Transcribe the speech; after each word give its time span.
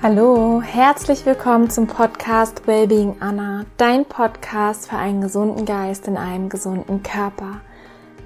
Hallo, 0.00 0.62
herzlich 0.62 1.26
willkommen 1.26 1.70
zum 1.70 1.88
Podcast 1.88 2.68
Wellbeing 2.68 3.16
Anna, 3.18 3.64
dein 3.78 4.04
Podcast 4.04 4.88
für 4.88 4.96
einen 4.96 5.20
gesunden 5.20 5.64
Geist 5.64 6.06
in 6.06 6.16
einem 6.16 6.48
gesunden 6.48 7.02
Körper. 7.02 7.62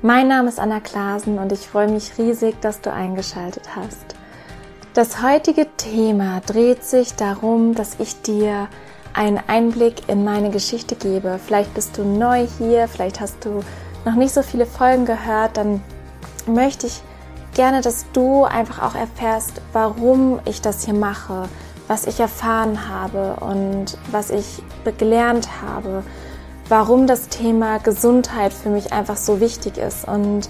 Mein 0.03 0.29
Name 0.29 0.51
ist 0.51 0.61
Anna 0.61 0.81
Klasen 0.81 1.39
und 1.39 1.51
ich 1.51 1.67
freue 1.67 1.91
mich 1.91 2.19
riesig, 2.19 2.61
dass 2.61 2.83
du 2.83 2.93
eingeschaltet 2.93 3.75
hast. 3.75 4.17
Das 4.93 5.23
heutige 5.23 5.67
Thema 5.79 6.43
dreht 6.45 6.85
sich 6.85 7.15
darum, 7.15 7.75
dass 7.75 7.99
ich 7.99 8.21
dir 8.21 8.69
einen 9.15 9.41
Einblick 9.47 10.11
in 10.11 10.25
meine 10.25 10.51
Geschichte 10.51 10.95
gebe. 10.95 11.41
Vielleicht 11.43 11.73
bist 11.73 11.97
du 11.97 12.05
neu 12.05 12.47
hier, 12.59 12.87
vielleicht 12.87 13.19
hast 13.19 13.47
du 13.47 13.61
noch 14.05 14.15
nicht 14.15 14.35
so 14.35 14.43
viele 14.43 14.67
Folgen 14.67 15.07
gehört, 15.07 15.57
dann 15.57 15.83
möchte 16.45 16.87
ich 16.87 17.01
gerne, 17.53 17.81
dass 17.81 18.07
du 18.13 18.45
einfach 18.45 18.83
auch 18.83 18.95
erfährst, 18.95 19.61
warum 19.73 20.41
ich 20.45 20.61
das 20.61 20.85
hier 20.85 20.95
mache, 20.95 21.49
was 21.89 22.07
ich 22.07 22.21
erfahren 22.21 22.89
habe 22.89 23.37
und 23.45 23.99
was 24.11 24.31
ich 24.31 24.63
gelernt 24.99 25.49
habe, 25.63 26.03
warum 26.69 27.07
das 27.07 27.29
Thema 27.29 27.79
Gesundheit 27.79 28.53
für 28.53 28.71
mich 28.71 28.93
einfach 28.93 29.17
so 29.17 29.41
wichtig 29.41 29.79
ist 29.79 30.07
und 30.07 30.49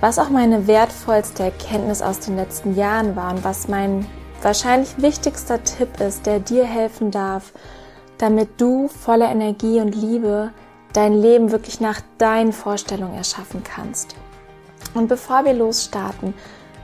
was 0.00 0.18
auch 0.18 0.30
meine 0.30 0.66
wertvollste 0.66 1.42
Erkenntnis 1.44 2.00
aus 2.00 2.20
den 2.20 2.36
letzten 2.36 2.74
Jahren 2.74 3.16
war 3.16 3.32
und 3.32 3.44
was 3.44 3.68
mein 3.68 4.06
wahrscheinlich 4.40 5.02
wichtigster 5.02 5.62
Tipp 5.62 6.00
ist, 6.00 6.24
der 6.24 6.40
dir 6.40 6.64
helfen 6.64 7.10
darf, 7.10 7.52
damit 8.16 8.60
du 8.60 8.88
voller 8.88 9.30
Energie 9.30 9.80
und 9.80 9.94
Liebe 9.94 10.50
dein 10.92 11.14
Leben 11.14 11.52
wirklich 11.52 11.80
nach 11.80 12.00
deinen 12.18 12.52
Vorstellungen 12.52 13.14
erschaffen 13.14 13.62
kannst. 13.62 14.16
Und 14.94 15.08
bevor 15.08 15.44
wir 15.44 15.52
losstarten, 15.52 16.34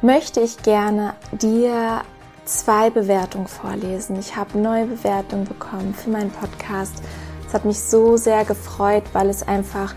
möchte 0.03 0.41
ich 0.41 0.62
gerne 0.62 1.15
dir 1.33 2.03
zwei 2.45 2.91
Bewertungen 2.91 3.48
vorlesen. 3.48 4.19
Ich 4.19 4.37
habe 4.37 4.59
neue 4.59 4.87
Bewertungen 4.87 5.45
bekommen 5.45 5.95
für 5.95 6.11
meinen 6.11 6.31
Podcast. 6.31 7.03
Es 7.47 7.55
hat 7.55 7.65
mich 7.65 7.81
so 7.81 8.17
sehr 8.17 8.45
gefreut, 8.45 9.05
weil 9.13 9.29
es 9.29 9.47
einfach 9.47 9.95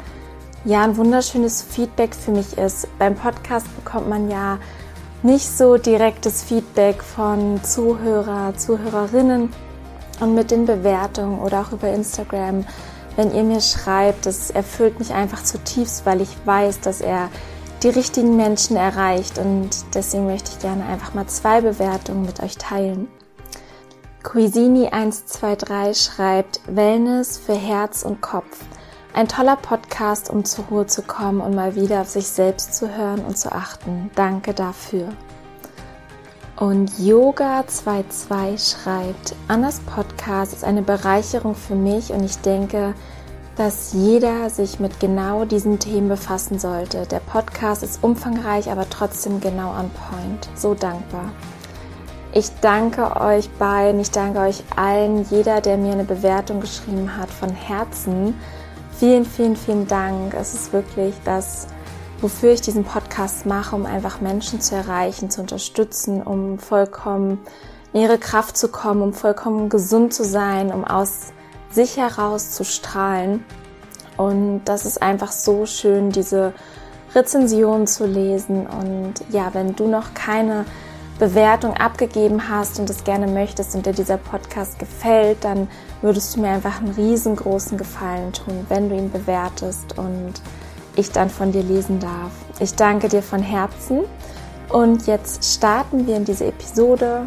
ja 0.65 0.83
ein 0.83 0.97
wunderschönes 0.97 1.61
Feedback 1.61 2.15
für 2.15 2.31
mich 2.31 2.57
ist. 2.57 2.87
Beim 2.97 3.15
Podcast 3.15 3.67
bekommt 3.75 4.09
man 4.09 4.29
ja 4.29 4.57
nicht 5.21 5.47
so 5.47 5.77
direktes 5.77 6.43
Feedback 6.43 7.03
von 7.03 7.61
Zuhörer, 7.63 8.55
Zuhörerinnen 8.55 9.51
und 10.19 10.35
mit 10.35 10.51
den 10.51 10.65
Bewertungen 10.65 11.39
oder 11.39 11.61
auch 11.61 11.71
über 11.71 11.89
Instagram, 11.89 12.65
wenn 13.15 13.33
ihr 13.33 13.43
mir 13.43 13.61
schreibt, 13.61 14.25
das 14.25 14.49
erfüllt 14.49 14.99
mich 14.99 15.13
einfach 15.13 15.43
zutiefst, 15.43 16.05
weil 16.05 16.21
ich 16.21 16.29
weiß, 16.45 16.79
dass 16.81 17.01
er 17.01 17.29
die 17.83 17.89
richtigen 17.89 18.35
Menschen 18.35 18.75
erreicht 18.75 19.37
und 19.37 19.69
deswegen 19.93 20.25
möchte 20.25 20.51
ich 20.51 20.59
gerne 20.59 20.85
einfach 20.85 21.13
mal 21.13 21.27
zwei 21.27 21.61
Bewertungen 21.61 22.23
mit 22.23 22.41
euch 22.41 22.57
teilen. 22.57 23.07
Cuisini123 24.23 25.95
schreibt 25.95 26.59
Wellness 26.67 27.37
für 27.37 27.55
Herz 27.55 28.03
und 28.03 28.19
Kopf. 28.21 28.59
Ein 29.13 29.27
toller 29.27 29.55
Podcast, 29.55 30.29
um 30.29 30.43
zur 30.43 30.65
Ruhe 30.65 30.87
zu 30.87 31.01
kommen 31.01 31.39
und 31.41 31.55
mal 31.55 31.75
wieder 31.75 32.01
auf 32.01 32.09
sich 32.09 32.27
selbst 32.27 32.75
zu 32.75 32.95
hören 32.95 33.23
und 33.25 33.37
zu 33.37 33.51
achten. 33.51 34.11
Danke 34.15 34.53
dafür. 34.53 35.09
Und 36.57 36.91
Yoga22 36.91 38.75
schreibt, 38.75 39.33
Annas 39.47 39.79
Podcast 39.79 40.51
ist 40.51 40.65
eine 40.65 40.81
Bereicherung 40.81 41.55
für 41.55 41.75
mich 41.75 42.11
und 42.11 42.25
ich 42.25 42.37
denke, 42.39 42.93
dass 43.59 43.91
jeder 43.91 44.49
sich 44.49 44.79
mit 44.79 45.01
genau 45.01 45.43
diesen 45.43 45.79
Themen 45.79 46.07
befassen 46.07 46.59
sollte. 46.59 47.05
Der 47.05 47.19
Podcast 47.19 47.83
ist 47.83 48.01
umfangreich, 48.01 48.71
aber 48.71 48.89
trotzdem 48.89 49.41
genau 49.41 49.71
on 49.77 49.91
point. 49.91 50.47
So 50.55 50.75
dankbar. 50.75 51.33
Ich 52.31 52.51
danke 52.61 53.19
euch 53.19 53.49
beiden, 53.49 53.99
ich 53.99 54.11
danke 54.11 54.39
euch 54.39 54.63
allen, 54.77 55.25
jeder, 55.29 55.59
der 55.59 55.75
mir 55.75 55.91
eine 55.91 56.05
Bewertung 56.05 56.61
geschrieben 56.61 57.17
hat, 57.17 57.29
von 57.29 57.49
Herzen. 57.49 58.33
Vielen, 58.97 59.25
vielen, 59.25 59.57
vielen 59.57 59.87
Dank. 59.87 60.35
Es 60.35 60.53
ist 60.53 60.71
wirklich 60.71 61.15
das, 61.25 61.67
wofür 62.21 62.53
ich 62.53 62.61
diesen 62.61 62.85
Podcast 62.85 63.45
mache, 63.45 63.75
um 63.75 63.85
einfach 63.85 64.21
Menschen 64.21 64.61
zu 64.61 64.73
erreichen, 64.75 65.29
zu 65.29 65.41
unterstützen, 65.41 66.23
um 66.23 66.59
vollkommen 66.59 67.39
in 67.91 68.03
ihre 68.03 68.19
Kraft 68.19 68.55
zu 68.55 68.69
kommen, 68.69 69.01
um 69.01 69.11
vollkommen 69.11 69.67
gesund 69.67 70.13
zu 70.13 70.23
sein, 70.23 70.71
um 70.71 70.85
aus 70.85 71.33
sich 71.71 71.97
heraus 71.97 72.51
zu 72.51 72.63
strahlen. 72.63 73.43
Und 74.19 74.65
das 74.65 74.85
ist 74.85 75.01
einfach 75.01 75.31
so 75.31 75.65
schön, 75.65 76.09
diese 76.09 76.51
Rezension 77.15 77.87
zu 77.87 78.05
lesen. 78.05 78.67
Und 78.67 79.13
ja, 79.29 79.53
wenn 79.53 79.77
du 79.77 79.87
noch 79.87 80.13
keine 80.13 80.65
Bewertung 81.19 81.73
abgegeben 81.77 82.49
hast 82.49 82.81
und 82.81 82.89
es 82.89 83.05
gerne 83.05 83.27
möchtest 83.27 83.75
und 83.75 83.85
dir 83.85 83.93
dieser 83.93 84.17
Podcast 84.17 84.77
gefällt, 84.77 85.45
dann 85.45 85.69
würdest 86.01 86.35
du 86.35 86.41
mir 86.41 86.49
einfach 86.49 86.81
einen 86.81 86.91
riesengroßen 86.91 87.77
Gefallen 87.77 88.33
tun, 88.33 88.65
wenn 88.67 88.89
du 88.89 88.95
ihn 88.97 89.09
bewertest 89.09 89.97
und 89.97 90.33
ich 90.97 91.11
dann 91.11 91.29
von 91.29 91.53
dir 91.53 91.63
lesen 91.63 92.01
darf. 92.01 92.31
Ich 92.59 92.75
danke 92.75 93.07
dir 93.07 93.23
von 93.23 93.41
Herzen 93.41 94.01
und 94.67 95.07
jetzt 95.07 95.45
starten 95.45 96.07
wir 96.07 96.17
in 96.17 96.25
diese 96.25 96.45
Episode 96.45 97.25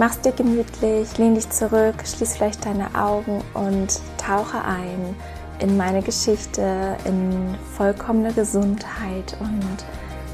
Mach's 0.00 0.20
dir 0.20 0.30
gemütlich, 0.30 1.18
lehn 1.18 1.34
dich 1.34 1.50
zurück, 1.50 1.96
schließ 2.04 2.36
vielleicht 2.36 2.64
deine 2.64 2.94
Augen 2.94 3.42
und 3.52 3.98
tauche 4.16 4.62
ein 4.62 5.16
in 5.60 5.76
meine 5.76 6.02
Geschichte, 6.02 6.96
in 7.04 7.54
vollkommene 7.76 8.32
Gesundheit 8.32 9.36
und 9.40 9.84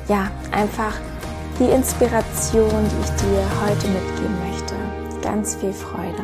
ja, 0.08 0.30
einfach 0.52 0.94
die 1.58 1.70
Inspiration, 1.70 2.70
die 2.70 3.04
ich 3.04 3.10
dir 3.22 3.44
heute 3.64 3.88
mitgeben 3.88 4.38
möchte. 4.50 4.74
Ganz 5.22 5.56
viel 5.56 5.72
Freude. 5.72 6.22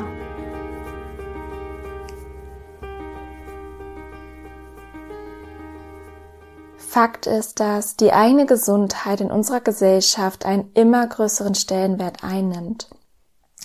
Fakt 6.77 7.29
ist, 7.29 7.61
dass 7.61 7.97
die 7.97 8.13
eigene 8.13 8.47
Gesundheit 8.47 9.21
in 9.21 9.31
unserer 9.31 9.61
Gesellschaft 9.61 10.45
einen 10.45 10.73
immer 10.75 11.07
größeren 11.07 11.55
Stellenwert 11.55 12.25
einnimmt. 12.25 12.91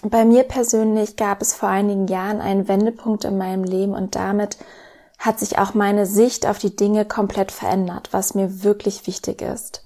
Bei 0.04 0.26
mir 0.26 0.44
persönlich 0.44 1.16
gab 1.16 1.42
es 1.42 1.56
vor 1.56 1.70
einigen 1.70 2.06
Jahren 2.08 2.40
einen 2.40 2.68
Wendepunkt 2.68 3.26
in 3.26 3.40
meinem 3.40 3.64
Leben 3.64 3.94
und 3.94 4.16
damit 4.16 4.58
hat 5.18 5.40
sich 5.40 5.58
auch 5.58 5.74
meine 5.74 6.06
Sicht 6.06 6.46
auf 6.46 6.58
die 6.58 6.76
Dinge 6.76 7.06
komplett 7.06 7.52
verändert, 7.52 8.10
was 8.12 8.36
mir 8.36 8.64
wirklich 8.64 9.08
wichtig 9.08 9.42
ist. 9.42 9.84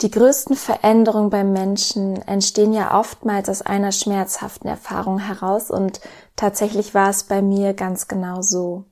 Die 0.00 0.10
größten 0.10 0.56
Veränderungen 0.56 1.30
beim 1.30 1.52
Menschen 1.52 2.16
entstehen 2.26 2.72
ja 2.72 2.98
oftmals 2.98 3.48
aus 3.48 3.62
einer 3.62 3.92
schmerzhaften 3.92 4.68
Erfahrung 4.68 5.18
heraus 5.18 5.70
und 5.70 6.00
tatsächlich 6.36 6.94
war 6.94 7.10
es 7.10 7.22
bei 7.24 7.42
mir 7.42 7.74
ganz 7.74 8.08
genau 8.08 8.42
so. 8.42 8.84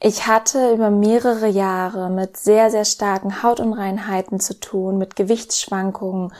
Ich 0.00 0.26
hatte 0.26 0.72
über 0.74 0.90
mehrere 0.90 1.46
Jahre 1.46 2.10
mit 2.10 2.36
sehr, 2.36 2.70
sehr 2.70 2.84
starken 2.84 3.42
Hautunreinheiten 3.42 4.38
zu 4.40 4.58
tun, 4.58 4.98
mit 4.98 5.16
Gewichtsschwankungen, 5.16 6.32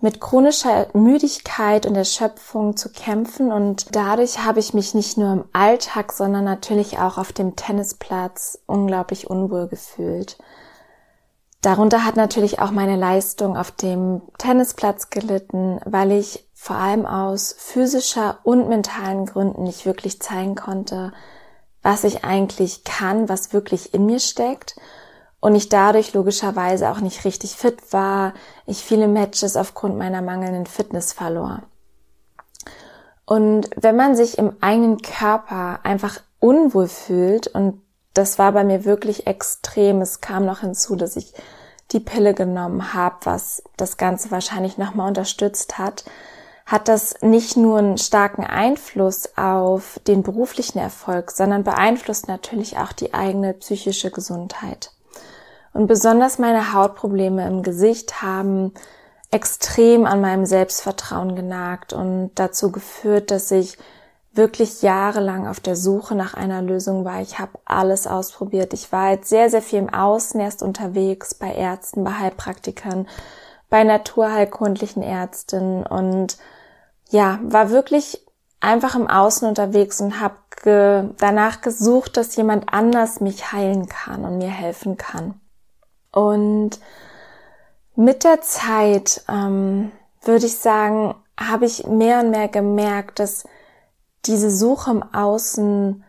mit 0.00 0.20
chronischer 0.20 0.88
Müdigkeit 0.94 1.84
und 1.84 1.94
Erschöpfung 1.94 2.76
zu 2.76 2.90
kämpfen 2.90 3.52
und 3.52 3.94
dadurch 3.94 4.38
habe 4.44 4.58
ich 4.58 4.72
mich 4.72 4.94
nicht 4.94 5.18
nur 5.18 5.32
im 5.32 5.44
Alltag, 5.52 6.12
sondern 6.12 6.44
natürlich 6.44 6.98
auch 6.98 7.18
auf 7.18 7.32
dem 7.32 7.54
Tennisplatz 7.54 8.58
unglaublich 8.66 9.28
unwohl 9.28 9.68
gefühlt. 9.68 10.38
Darunter 11.60 12.06
hat 12.06 12.16
natürlich 12.16 12.58
auch 12.58 12.70
meine 12.70 12.96
Leistung 12.96 13.58
auf 13.58 13.70
dem 13.70 14.22
Tennisplatz 14.38 15.10
gelitten, 15.10 15.78
weil 15.84 16.12
ich 16.12 16.48
vor 16.54 16.76
allem 16.76 17.04
aus 17.04 17.54
physischer 17.58 18.38
und 18.44 18.68
mentalen 18.68 19.26
Gründen 19.26 19.64
nicht 19.64 19.84
wirklich 19.84 20.22
zeigen 20.22 20.54
konnte, 20.54 21.12
was 21.82 22.04
ich 22.04 22.24
eigentlich 22.24 22.84
kann, 22.84 23.28
was 23.28 23.52
wirklich 23.52 23.92
in 23.92 24.06
mir 24.06 24.20
steckt 24.20 24.76
und 25.40 25.54
ich 25.54 25.68
dadurch 25.68 26.12
logischerweise 26.12 26.90
auch 26.90 27.00
nicht 27.00 27.24
richtig 27.24 27.56
fit 27.56 27.92
war, 27.92 28.34
ich 28.66 28.84
viele 28.84 29.08
Matches 29.08 29.56
aufgrund 29.56 29.96
meiner 29.96 30.22
mangelnden 30.22 30.66
Fitness 30.66 31.12
verlor. 31.12 31.62
Und 33.24 33.70
wenn 33.76 33.96
man 33.96 34.16
sich 34.16 34.38
im 34.38 34.56
eigenen 34.60 34.98
Körper 34.98 35.80
einfach 35.82 36.20
unwohl 36.40 36.88
fühlt, 36.88 37.46
und 37.46 37.80
das 38.12 38.38
war 38.38 38.52
bei 38.52 38.64
mir 38.64 38.84
wirklich 38.84 39.26
extrem, 39.26 40.02
es 40.02 40.20
kam 40.20 40.44
noch 40.44 40.60
hinzu, 40.60 40.96
dass 40.96 41.16
ich 41.16 41.32
die 41.92 42.00
Pille 42.00 42.34
genommen 42.34 42.92
habe, 42.92 43.16
was 43.24 43.62
das 43.76 43.96
Ganze 43.96 44.30
wahrscheinlich 44.30 44.78
nochmal 44.78 45.08
unterstützt 45.08 45.78
hat, 45.78 46.04
hat 46.66 46.86
das 46.86 47.20
nicht 47.20 47.56
nur 47.56 47.78
einen 47.78 47.98
starken 47.98 48.44
Einfluss 48.44 49.36
auf 49.36 50.00
den 50.06 50.22
beruflichen 50.22 50.78
Erfolg, 50.78 51.32
sondern 51.32 51.64
beeinflusst 51.64 52.28
natürlich 52.28 52.78
auch 52.78 52.92
die 52.92 53.12
eigene 53.12 53.54
psychische 53.54 54.10
Gesundheit. 54.10 54.92
Und 55.72 55.86
besonders 55.86 56.38
meine 56.38 56.72
Hautprobleme 56.72 57.46
im 57.46 57.62
Gesicht 57.62 58.22
haben 58.22 58.72
extrem 59.30 60.06
an 60.06 60.20
meinem 60.20 60.46
Selbstvertrauen 60.46 61.36
genagt 61.36 61.92
und 61.92 62.32
dazu 62.34 62.72
geführt, 62.72 63.30
dass 63.30 63.50
ich 63.50 63.78
wirklich 64.32 64.82
jahrelang 64.82 65.48
auf 65.48 65.60
der 65.60 65.76
Suche 65.76 66.14
nach 66.14 66.34
einer 66.34 66.62
Lösung 66.62 67.04
war. 67.04 67.20
Ich 67.20 67.38
habe 67.38 67.52
alles 67.64 68.06
ausprobiert. 68.06 68.72
Ich 68.72 68.92
war 68.92 69.10
jetzt 69.10 69.28
sehr, 69.28 69.50
sehr 69.50 69.62
viel 69.62 69.80
im 69.80 69.92
Außen 69.92 70.40
erst 70.40 70.62
unterwegs, 70.62 71.34
bei 71.34 71.52
Ärzten, 71.52 72.04
bei 72.04 72.12
Heilpraktikern, 72.12 73.08
bei 73.68 73.84
naturheilkundlichen 73.84 75.02
Ärzten 75.02 75.84
und 75.84 76.38
ja, 77.10 77.40
war 77.42 77.70
wirklich 77.70 78.24
einfach 78.60 78.94
im 78.94 79.08
Außen 79.08 79.48
unterwegs 79.48 80.00
und 80.00 80.20
habe 80.20 80.36
ge 80.62 81.04
danach 81.18 81.60
gesucht, 81.60 82.16
dass 82.16 82.36
jemand 82.36 82.72
anders 82.72 83.20
mich 83.20 83.52
heilen 83.52 83.88
kann 83.88 84.24
und 84.24 84.38
mir 84.38 84.50
helfen 84.50 84.96
kann. 84.96 85.39
Und 86.12 86.80
mit 87.94 88.24
der 88.24 88.40
Zeit 88.40 89.22
ähm, 89.28 89.92
würde 90.22 90.46
ich 90.46 90.56
sagen, 90.56 91.14
habe 91.38 91.66
ich 91.66 91.86
mehr 91.86 92.20
und 92.20 92.30
mehr 92.30 92.48
gemerkt, 92.48 93.18
dass 93.18 93.44
diese 94.26 94.50
Suche 94.50 94.90
im 94.90 95.02
Außen 95.02 96.04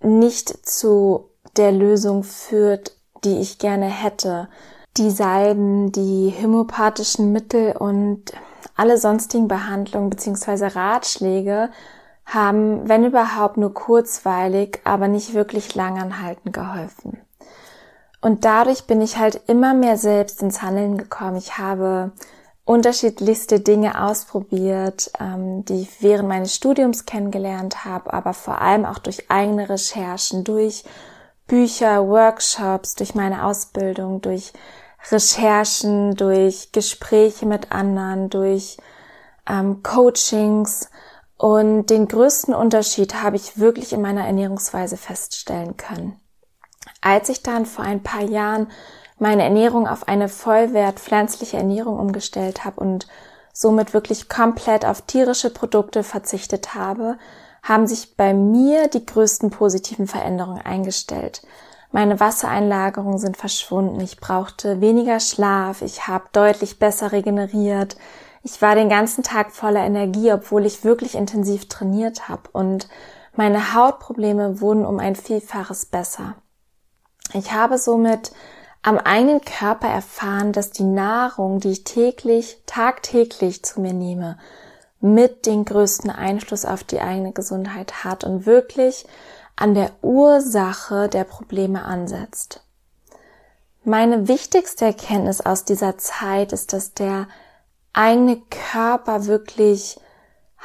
nicht 0.00 0.66
zu 0.66 1.30
der 1.56 1.72
Lösung 1.72 2.24
führt, 2.24 2.96
die 3.24 3.38
ich 3.38 3.58
gerne 3.58 3.86
hätte. 3.86 4.48
Die 4.96 5.10
Salben, 5.10 5.92
die 5.92 6.34
homöopathischen 6.40 7.32
Mittel 7.32 7.76
und 7.76 8.32
alle 8.76 8.98
sonstigen 8.98 9.48
Behandlungen 9.48 10.10
bzw. 10.10 10.66
Ratschläge 10.66 11.70
haben, 12.26 12.88
wenn 12.88 13.04
überhaupt, 13.04 13.56
nur 13.56 13.74
kurzweilig, 13.74 14.80
aber 14.84 15.08
nicht 15.08 15.34
wirklich 15.34 15.74
langanhaltend 15.74 16.54
geholfen. 16.54 17.23
Und 18.24 18.46
dadurch 18.46 18.86
bin 18.86 19.02
ich 19.02 19.18
halt 19.18 19.42
immer 19.48 19.74
mehr 19.74 19.98
selbst 19.98 20.40
ins 20.40 20.62
Handeln 20.62 20.96
gekommen. 20.96 21.36
Ich 21.36 21.58
habe 21.58 22.12
unterschiedlichste 22.64 23.60
Dinge 23.60 24.02
ausprobiert, 24.02 25.10
ähm, 25.20 25.66
die 25.66 25.82
ich 25.82 26.00
während 26.00 26.30
meines 26.30 26.54
Studiums 26.54 27.04
kennengelernt 27.04 27.84
habe, 27.84 28.14
aber 28.14 28.32
vor 28.32 28.62
allem 28.62 28.86
auch 28.86 28.98
durch 28.98 29.30
eigene 29.30 29.68
Recherchen, 29.68 30.42
durch 30.42 30.84
Bücher, 31.46 32.08
Workshops, 32.08 32.94
durch 32.94 33.14
meine 33.14 33.44
Ausbildung, 33.44 34.22
durch 34.22 34.54
Recherchen, 35.10 36.14
durch 36.14 36.72
Gespräche 36.72 37.44
mit 37.44 37.72
anderen, 37.72 38.30
durch 38.30 38.78
ähm, 39.46 39.82
Coachings. 39.82 40.88
Und 41.36 41.90
den 41.90 42.08
größten 42.08 42.54
Unterschied 42.54 43.22
habe 43.22 43.36
ich 43.36 43.58
wirklich 43.58 43.92
in 43.92 44.00
meiner 44.00 44.24
Ernährungsweise 44.26 44.96
feststellen 44.96 45.76
können. 45.76 46.18
Als 47.04 47.28
ich 47.28 47.42
dann 47.42 47.66
vor 47.66 47.84
ein 47.84 48.02
paar 48.02 48.22
Jahren 48.22 48.68
meine 49.18 49.42
Ernährung 49.42 49.86
auf 49.86 50.08
eine 50.08 50.30
vollwert 50.30 50.98
pflanzliche 50.98 51.58
Ernährung 51.58 51.98
umgestellt 51.98 52.64
habe 52.64 52.80
und 52.80 53.06
somit 53.52 53.92
wirklich 53.92 54.30
komplett 54.30 54.86
auf 54.86 55.02
tierische 55.02 55.50
Produkte 55.50 56.02
verzichtet 56.02 56.74
habe, 56.74 57.18
haben 57.62 57.86
sich 57.86 58.16
bei 58.16 58.32
mir 58.32 58.88
die 58.88 59.04
größten 59.04 59.50
positiven 59.50 60.06
Veränderungen 60.06 60.62
eingestellt. 60.62 61.42
Meine 61.92 62.20
Wassereinlagerungen 62.20 63.18
sind 63.18 63.36
verschwunden, 63.36 64.00
ich 64.00 64.18
brauchte 64.18 64.80
weniger 64.80 65.20
Schlaf, 65.20 65.82
ich 65.82 66.08
habe 66.08 66.24
deutlich 66.32 66.78
besser 66.78 67.12
regeneriert, 67.12 67.98
ich 68.42 68.62
war 68.62 68.74
den 68.76 68.88
ganzen 68.88 69.22
Tag 69.22 69.52
voller 69.52 69.84
Energie, 69.84 70.32
obwohl 70.32 70.64
ich 70.64 70.84
wirklich 70.84 71.16
intensiv 71.16 71.68
trainiert 71.68 72.30
habe 72.30 72.48
und 72.52 72.88
meine 73.34 73.74
Hautprobleme 73.74 74.62
wurden 74.62 74.86
um 74.86 74.98
ein 75.00 75.16
Vielfaches 75.16 75.84
besser. 75.84 76.34
Ich 77.34 77.52
habe 77.52 77.78
somit 77.78 78.30
am 78.82 78.96
eigenen 78.96 79.40
Körper 79.40 79.88
erfahren, 79.88 80.52
dass 80.52 80.70
die 80.70 80.84
Nahrung, 80.84 81.58
die 81.58 81.72
ich 81.72 81.84
täglich, 81.84 82.62
tagtäglich 82.64 83.64
zu 83.64 83.80
mir 83.80 83.92
nehme, 83.92 84.38
mit 85.00 85.46
den 85.46 85.64
größten 85.64 86.10
Einfluss 86.10 86.64
auf 86.64 86.84
die 86.84 87.00
eigene 87.00 87.32
Gesundheit 87.32 88.04
hat 88.04 88.22
und 88.22 88.46
wirklich 88.46 89.04
an 89.56 89.74
der 89.74 89.90
Ursache 90.00 91.08
der 91.08 91.24
Probleme 91.24 91.84
ansetzt. 91.84 92.62
Meine 93.82 94.28
wichtigste 94.28 94.84
Erkenntnis 94.84 95.40
aus 95.40 95.64
dieser 95.64 95.98
Zeit 95.98 96.52
ist, 96.52 96.72
dass 96.72 96.94
der 96.94 97.26
eigene 97.92 98.40
Körper 98.72 99.26
wirklich 99.26 99.98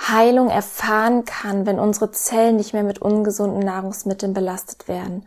Heilung 0.07 0.49
erfahren 0.49 1.25
kann, 1.25 1.65
wenn 1.65 1.79
unsere 1.79 2.11
Zellen 2.11 2.57
nicht 2.57 2.73
mehr 2.73 2.83
mit 2.83 2.99
ungesunden 2.99 3.59
Nahrungsmitteln 3.59 4.33
belastet 4.33 4.87
werden 4.87 5.25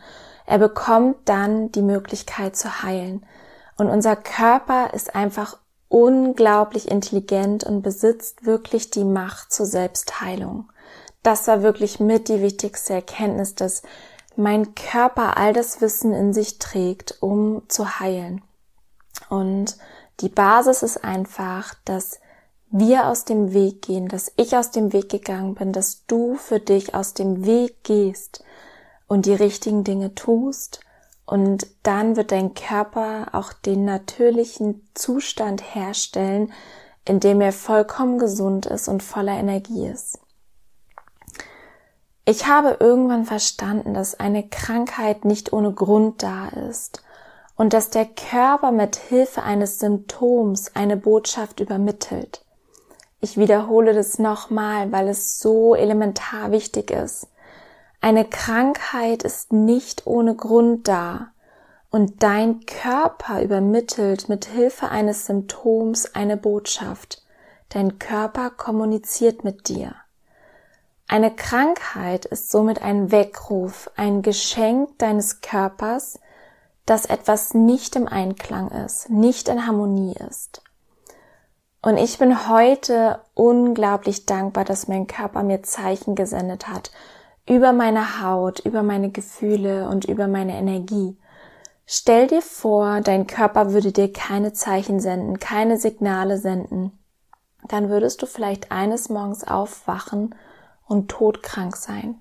er 0.53 0.59
bekommt 0.59 1.17
dann 1.31 1.73
die 1.73 1.81
Möglichkeit 1.81 2.57
zu 2.57 2.83
heilen. 2.83 3.25
Und 3.79 3.89
unser 3.89 4.17
Körper 4.17 4.93
ist 4.93 5.15
einfach 5.15 5.57
unglaublich 5.89 6.91
intelligent 6.91 7.65
und 7.65 7.81
besitzt 7.81 8.45
wirklich 8.45 8.91
die 8.91 9.05
Macht 9.05 9.51
zur 9.51 9.65
Selbstheilung. 9.65 10.71
Das 11.23 11.49
war 11.49 11.63
wirklich 11.63 12.01
mit 12.01 12.29
die 12.29 12.43
wichtigste 12.43 12.93
Erkenntnis, 12.93 13.55
dass 13.55 13.81
mein 14.37 14.75
Körper 14.75 15.39
all 15.39 15.55
das 15.55 15.81
Wissen 15.81 16.13
in 16.13 16.35
sich 16.35 16.59
trägt, 16.59 17.23
um 17.23 17.63
zu 17.69 17.99
heilen. 17.99 18.43
Und 19.31 19.79
die 20.21 20.29
Basis 20.29 20.83
ist 20.83 21.03
einfach, 21.03 21.73
dass 21.87 22.21
wir 22.71 23.07
aus 23.07 23.25
dem 23.25 23.55
Weg 23.55 23.81
gehen, 23.81 24.07
dass 24.09 24.31
ich 24.37 24.55
aus 24.55 24.71
dem 24.71 24.93
Weg 24.93 25.09
gegangen 25.09 25.55
bin, 25.55 25.73
dass 25.73 26.05
du 26.05 26.35
für 26.35 26.61
dich 26.61 26.95
aus 26.95 27.15
dem 27.15 27.47
Weg 27.47 27.85
gehst, 27.85 28.45
und 29.13 29.27
die 29.27 29.35
richtigen 29.35 29.85
Dinge 29.85 30.15
tust 30.15 30.81
und 31.27 31.67
dann 31.83 32.17
wird 32.17 32.33
dein 32.33 32.55
Körper 32.55 33.27
auch 33.33 33.53
den 33.53 33.85
natürlichen 33.85 34.89
Zustand 34.95 35.75
herstellen, 35.75 36.51
in 37.05 37.21
dem 37.21 37.43
er 37.43 37.53
vollkommen 37.53 38.19
gesund 38.19 38.65
ist 38.65 38.89
und 38.89 39.03
voller 39.03 39.35
Energie 39.35 39.87
ist. 39.87 40.19
Ich 42.25 42.47
habe 42.47 42.79
irgendwann 42.81 43.27
verstanden, 43.27 43.93
dass 43.93 44.19
eine 44.19 44.49
Krankheit 44.49 45.27
nicht 45.27 45.53
ohne 45.53 45.75
Grund 45.75 46.23
da 46.23 46.49
ist 46.71 47.03
und 47.55 47.75
dass 47.75 47.91
der 47.91 48.07
Körper 48.07 48.73
mit 48.73 48.97
Hilfe 48.97 49.43
eines 49.43 49.79
Symptoms 49.79 50.75
eine 50.75 50.97
Botschaft 50.97 51.61
übermittelt. 51.61 52.47
Ich 53.21 53.37
wiederhole 53.37 53.93
das 53.93 54.19
nochmal, 54.19 54.91
weil 54.91 55.07
es 55.09 55.39
so 55.39 55.75
elementar 55.75 56.51
wichtig 56.51 56.91
ist. 56.91 57.27
Eine 58.05 58.25
Krankheit 58.25 59.23
ist 59.23 59.53
nicht 59.53 60.09
ohne 60.09 60.35
Grund 60.35 60.89
da 60.89 61.29
und 61.89 62.25
dein 62.25 62.67
Körper 62.67 63.41
übermittelt 63.41 64.29
mit 64.29 64.47
Hilfe 64.47 64.89
eines 64.89 65.27
Symptoms 65.27 66.13
eine 66.17 66.37
Botschaft. 66.37 67.23
Dein 67.69 68.01
Körper 68.01 68.51
kommuniziert 68.51 69.45
mit 69.45 69.69
dir. 69.69 69.95
Eine 71.07 71.31
Krankheit 71.31 72.25
ist 72.25 72.51
somit 72.51 72.83
ein 72.83 73.13
Weckruf, 73.13 73.89
ein 73.95 74.23
Geschenk 74.23 74.99
deines 74.99 75.41
Körpers, 75.41 76.19
dass 76.85 77.05
etwas 77.05 77.55
nicht 77.55 77.95
im 77.95 78.09
Einklang 78.09 78.73
ist, 78.85 79.11
nicht 79.11 79.47
in 79.47 79.65
Harmonie 79.65 80.17
ist. 80.29 80.61
Und 81.83 81.99
ich 81.99 82.19
bin 82.19 82.49
heute 82.49 83.21
unglaublich 83.35 84.27
dankbar, 84.27 84.65
dass 84.65 84.89
mein 84.89 85.07
Körper 85.07 85.45
mir 85.45 85.63
Zeichen 85.63 86.17
gesendet 86.17 86.67
hat 86.67 86.91
über 87.47 87.73
meine 87.73 88.23
Haut, 88.23 88.61
über 88.61 88.83
meine 88.83 89.11
Gefühle 89.11 89.89
und 89.89 90.05
über 90.05 90.29
meine 90.29 90.57
Energie. 90.57 91.17
Stell 91.87 92.29
dir 92.29 92.43
vor, 92.43 93.01
dein 93.01 93.27
Körper 93.27 93.73
würde 93.73 93.93
dir 93.93 94.13
keine 94.13 94.53
Zeichen 94.53 95.01
senden, 95.01 95.39
keine 95.39 95.77
Signale 95.79 96.39
senden. 96.39 96.93
Dann 97.69 97.91
würdest 97.91 98.23
du 98.23 98.27
vielleicht 98.27 98.71
eines 98.73 99.09
Morgens 99.09 99.45
aufwachen 99.45 100.35
und 100.87 101.11
todkrank 101.11 101.77
sein. 101.77 102.21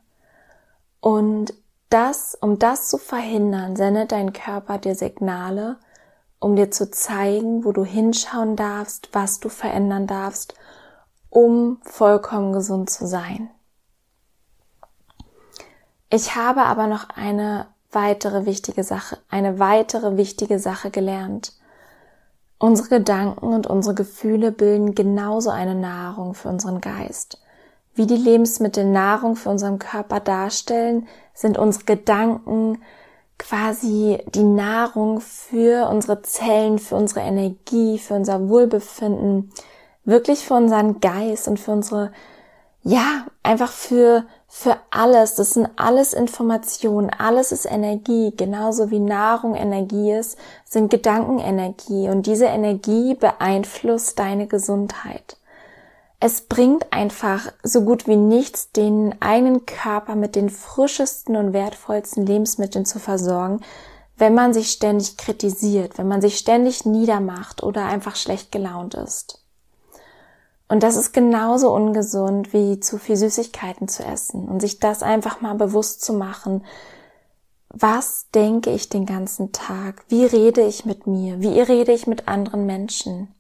Und 1.00 1.54
das, 1.90 2.38
um 2.40 2.58
das 2.58 2.90
zu 2.90 2.98
verhindern, 2.98 3.76
sendet 3.76 4.12
dein 4.12 4.34
Körper 4.34 4.78
dir 4.78 4.96
Signale, 4.96 5.78
um 6.40 6.56
dir 6.56 6.72
zu 6.72 6.90
zeigen, 6.90 7.66
wo 7.66 7.72
du 7.72 7.84
hinschauen 7.84 8.56
darfst, 8.56 9.10
was 9.14 9.40
du 9.40 9.50
verändern 9.50 10.08
darfst, 10.08 10.56
um 11.30 11.80
vollkommen 11.84 12.54
gesund 12.54 12.90
zu 12.90 13.06
sein. 13.06 13.50
Ich 16.14 16.36
habe 16.36 16.64
aber 16.64 16.88
noch 16.88 17.08
eine 17.16 17.68
weitere 17.90 18.46
wichtige 18.46 18.84
Sache, 18.84 19.18
eine 19.30 19.60
weitere 19.60 20.18
wichtige 20.18 20.60
Sache 20.60 20.92
gelernt. 20.92 21.54
Unsere 22.60 22.90
Gedanken 22.90 23.54
und 23.54 23.66
unsere 23.66 23.96
Gefühle 23.96 24.52
bilden 24.52 24.94
genauso 24.94 25.52
eine 25.52 25.74
Nahrung 25.74 26.34
für 26.34 26.50
unseren 26.50 26.82
Geist. 26.82 27.42
Wie 27.96 28.08
die 28.08 28.18
Lebensmittel 28.18 28.84
Nahrung 28.84 29.38
für 29.38 29.50
unseren 29.50 29.80
Körper 29.80 30.20
darstellen, 30.20 31.08
sind 31.34 31.58
unsere 31.58 31.86
Gedanken 31.86 32.82
quasi 33.40 34.22
die 34.36 34.44
Nahrung 34.44 35.22
für 35.22 35.88
unsere 35.90 36.24
Zellen, 36.24 36.78
für 36.78 36.98
unsere 36.98 37.22
Energie, 37.22 38.00
für 38.00 38.16
unser 38.16 38.50
Wohlbefinden, 38.50 39.50
wirklich 40.04 40.46
für 40.46 40.56
unseren 40.56 41.00
Geist 41.00 41.48
und 41.48 41.58
für 41.58 41.72
unsere 41.72 42.12
ja, 42.84 43.28
einfach 43.44 43.72
für, 43.72 44.26
für 44.54 44.76
alles. 44.90 45.36
Das 45.36 45.52
sind 45.52 45.70
alles 45.78 46.12
Informationen. 46.12 47.10
Alles 47.10 47.54
ist 47.54 47.66
Energie. 47.66 48.34
Genauso 48.36 48.92
wie 48.92 49.00
Nahrung 49.00 49.56
Energie 49.56 50.12
ist, 50.12 50.38
sind 50.66 50.92
Gedanken 50.92 51.40
Energie. 51.40 52.10
Und 52.10 52.28
diese 52.28 52.48
Energie 52.48 53.16
beeinflusst 53.16 54.20
deine 54.20 54.48
Gesundheit. 54.48 55.38
Es 56.20 56.42
bringt 56.42 56.92
einfach 56.92 57.52
so 57.64 57.86
gut 57.86 58.08
wie 58.08 58.18
nichts, 58.18 58.74
den 58.74 59.16
eigenen 59.22 59.66
Körper 59.66 60.16
mit 60.16 60.36
den 60.36 60.50
frischesten 60.50 61.38
und 61.38 61.54
wertvollsten 61.54 62.26
Lebensmitteln 62.26 62.86
zu 62.86 63.00
versorgen, 63.00 63.62
wenn 64.18 64.34
man 64.34 64.54
sich 64.54 64.70
ständig 64.70 65.18
kritisiert, 65.18 65.98
wenn 65.98 66.10
man 66.10 66.22
sich 66.22 66.38
ständig 66.38 66.86
niedermacht 66.86 67.64
oder 67.64 67.86
einfach 67.86 68.18
schlecht 68.18 68.52
gelaunt 68.52 68.96
ist. 68.96 69.41
Und 70.72 70.84
das 70.84 70.96
ist 70.96 71.12
genauso 71.12 71.76
ungesund 71.76 72.54
wie 72.54 72.80
zu 72.80 72.98
viel 72.98 73.18
Süßigkeiten 73.18 73.90
zu 73.90 74.06
essen 74.06 74.48
und 74.48 74.62
sich 74.62 74.80
das 74.80 75.04
einfach 75.04 75.42
mal 75.42 75.56
bewusst 75.56 76.02
zu 76.02 76.14
machen. 76.14 76.64
Was 77.68 78.30
denke 78.34 78.70
ich 78.70 78.88
den 78.88 79.06
ganzen 79.06 79.52
Tag? 79.52 80.06
Wie 80.08 80.24
rede 80.24 80.62
ich 80.62 80.86
mit 80.86 81.08
mir? 81.08 81.42
Wie 81.42 81.60
rede 81.60 81.92
ich 81.92 82.08
mit 82.08 82.30
anderen 82.30 82.66
Menschen? 82.66 83.36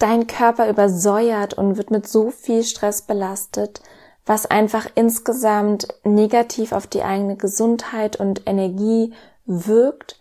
Dein 0.00 0.26
Körper 0.26 0.68
übersäuert 0.68 1.54
und 1.54 1.76
wird 1.76 1.92
mit 1.92 2.08
so 2.08 2.32
viel 2.32 2.64
Stress 2.64 3.02
belastet, 3.02 3.80
was 4.26 4.46
einfach 4.46 4.88
insgesamt 4.96 5.86
negativ 6.02 6.72
auf 6.72 6.88
die 6.88 7.04
eigene 7.04 7.36
Gesundheit 7.36 8.16
und 8.16 8.42
Energie 8.46 9.12
wirkt, 9.46 10.20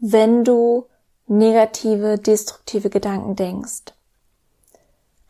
wenn 0.00 0.42
du 0.42 0.86
negative, 1.26 2.16
destruktive 2.16 2.88
Gedanken 2.88 3.36
denkst. 3.36 3.92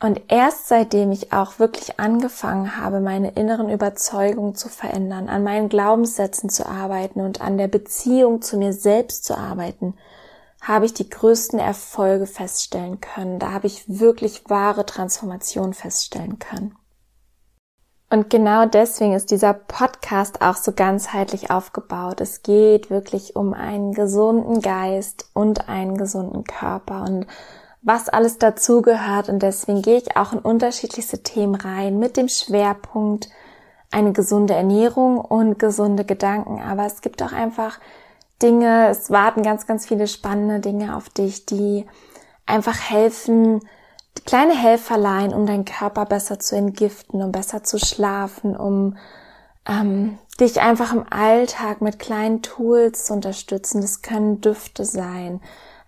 Und 0.03 0.23
erst 0.29 0.69
seitdem 0.69 1.13
ich 1.13 1.33
auch 1.33 1.59
wirklich 1.59 2.01
angefangen 2.01 2.79
habe, 2.79 3.01
meine 3.01 3.33
inneren 3.33 3.69
Überzeugungen 3.69 4.55
zu 4.55 4.71
verändern, 4.71 5.29
an 5.29 5.45
meinen 5.45 5.69
Glaubenssätzen 5.69 6.49
zu 6.49 6.67
arbeiten 6.67 7.21
und 7.21 7.43
an 7.43 7.59
der 7.59 7.69
Beziehung 7.69 8.41
zu 8.41 8.57
mir 8.57 8.73
selbst 8.73 9.25
zu 9.25 9.37
arbeiten, 9.37 9.95
habe 10.63 10.87
ich 10.87 10.95
die 10.95 11.09
größten 11.09 11.59
Erfolge 11.59 12.27
feststellen 12.27 13.01
können. 13.01 13.39
Da 13.39 13.53
habe 13.53 13.67
ich 13.67 13.85
wirklich 13.89 14.49
wahre 14.49 14.87
Transformation 14.87 15.75
feststellen 15.75 16.39
können. 16.39 16.75
Und 18.13 18.29
genau 18.29 18.67
deswegen 18.67 19.13
ist 19.13 19.31
dieser 19.31 19.55
Podcast 19.55 20.43
auch 20.43 20.57
so 20.57 20.73
ganzheitlich 20.73 21.51
aufgebaut. 21.51 22.21
Es 22.21 22.43
geht 22.43 22.91
wirklich 22.91 23.37
um 23.37 23.55
einen 23.55 23.93
gesunden 23.93 24.61
Geist 24.61 25.31
und 25.33 25.69
einen 25.69 25.97
gesunden 25.97 26.43
Körper. 26.43 27.05
Und 27.05 27.27
was 27.83 28.09
alles 28.09 28.39
dazugehört 28.39 29.29
und 29.29 29.43
deswegen 29.43 29.83
gehe 29.83 29.99
ich 29.99 30.17
auch 30.17 30.33
in 30.33 30.39
unterschiedlichste 30.39 31.23
Themen 31.23 31.55
rein 31.55 31.99
mit 31.99 32.17
dem 32.17 32.29
Schwerpunkt 32.29 33.29
eine 33.91 34.13
gesunde 34.13 34.55
Ernährung 34.55 35.19
und 35.19 35.59
gesunde 35.59 36.05
Gedanken. 36.05 36.61
Aber 36.61 36.87
es 36.87 37.01
gibt 37.01 37.23
auch 37.23 37.33
einfach 37.33 37.81
Dinge, 38.43 38.89
es 38.89 39.11
warten 39.11 39.43
ganz, 39.43 39.67
ganz 39.67 39.87
viele 39.87 40.07
spannende 40.07 40.61
Dinge 40.61 40.97
auf 40.97 41.09
dich, 41.09 41.47
die 41.47 41.87
einfach 42.47 42.79
helfen, 42.79 43.61
kleine 44.27 44.57
Helferlein, 44.57 45.35
um 45.35 45.47
deinen 45.47 45.65
Körper 45.65 46.07
besser 46.07 46.39
zu 46.39 46.57
entgiften, 46.57 47.23
um 47.23 47.33
besser 47.33 47.65
zu 47.65 47.79
schlafen, 47.79 48.57
um 48.57 48.97
ähm, 49.67 50.19
dich 50.39 50.61
einfach 50.61 50.93
im 50.93 51.05
Alltag 51.11 51.81
mit 51.81 51.99
kleinen 51.99 52.43
Tools 52.43 53.05
zu 53.05 53.13
unterstützen. 53.13 53.81
Das 53.81 54.03
können 54.03 54.41
Düfte 54.41 54.85
sein, 54.85 55.41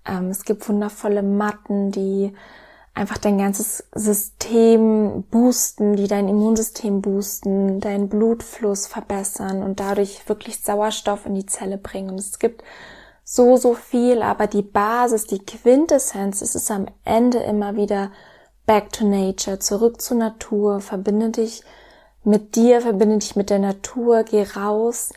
ähm, 0.06 0.30
es 0.30 0.44
gibt 0.44 0.68
wundervolle 0.68 1.22
Matten, 1.22 1.90
die 1.90 2.32
einfach 2.94 3.18
dein 3.18 3.38
ganzes 3.38 3.84
System 3.94 5.24
boosten, 5.30 5.96
die 5.96 6.08
dein 6.08 6.28
Immunsystem 6.28 7.00
boosten, 7.00 7.80
deinen 7.80 8.08
Blutfluss 8.08 8.86
verbessern 8.86 9.62
und 9.62 9.80
dadurch 9.80 10.28
wirklich 10.28 10.60
Sauerstoff 10.60 11.24
in 11.26 11.34
die 11.34 11.46
Zelle 11.46 11.78
bringen. 11.78 12.10
Und 12.10 12.20
es 12.20 12.38
gibt 12.38 12.62
so, 13.24 13.56
so 13.56 13.74
viel, 13.74 14.22
aber 14.22 14.46
die 14.46 14.62
Basis, 14.62 15.26
die 15.26 15.38
Quintessenz, 15.38 16.42
es 16.42 16.54
ist 16.54 16.70
am 16.70 16.86
Ende 17.04 17.38
immer 17.38 17.76
wieder 17.76 18.10
back 18.66 18.92
to 18.92 19.06
nature, 19.06 19.58
zurück 19.58 20.02
zur 20.02 20.18
Natur, 20.18 20.80
verbinde 20.80 21.30
dich 21.30 21.62
mit 22.24 22.56
dir, 22.56 22.80
verbinde 22.80 23.18
dich 23.18 23.36
mit 23.36 23.50
der 23.50 23.58
Natur, 23.58 24.22
geh 24.24 24.42
raus, 24.42 25.12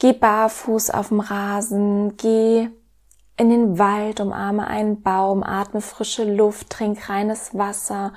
geh 0.00 0.12
barfuß 0.12 0.90
auf 0.90 1.08
dem 1.08 1.20
Rasen, 1.20 2.16
geh 2.16 2.68
in 3.36 3.50
den 3.50 3.78
Wald, 3.78 4.20
umarme 4.20 4.66
einen 4.66 5.02
Baum, 5.02 5.42
atme 5.42 5.80
frische 5.80 6.24
Luft, 6.24 6.70
trink 6.70 7.08
reines 7.08 7.56
Wasser 7.56 8.12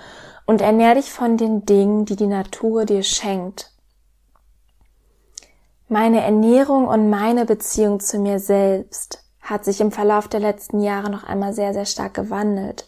und 0.45 0.61
ernähr 0.61 0.95
dich 0.95 1.11
von 1.11 1.38
den 1.38 1.65
Dingen, 1.65 2.05
die 2.05 2.15
die 2.15 2.27
Natur 2.27 2.85
dir 2.85 3.03
schenkt. 3.03 3.71
Meine 5.89 6.21
Ernährung 6.21 6.88
und 6.88 7.09
meine 7.09 7.45
Beziehung 7.45 7.99
zu 7.99 8.19
mir 8.19 8.39
selbst 8.39 9.23
hat 9.41 9.65
sich 9.65 9.81
im 9.81 9.91
Verlauf 9.91 10.27
der 10.27 10.39
letzten 10.39 10.79
Jahre 10.81 11.09
noch 11.09 11.23
einmal 11.23 11.53
sehr, 11.53 11.73
sehr 11.73 11.85
stark 11.85 12.13
gewandelt. 12.13 12.85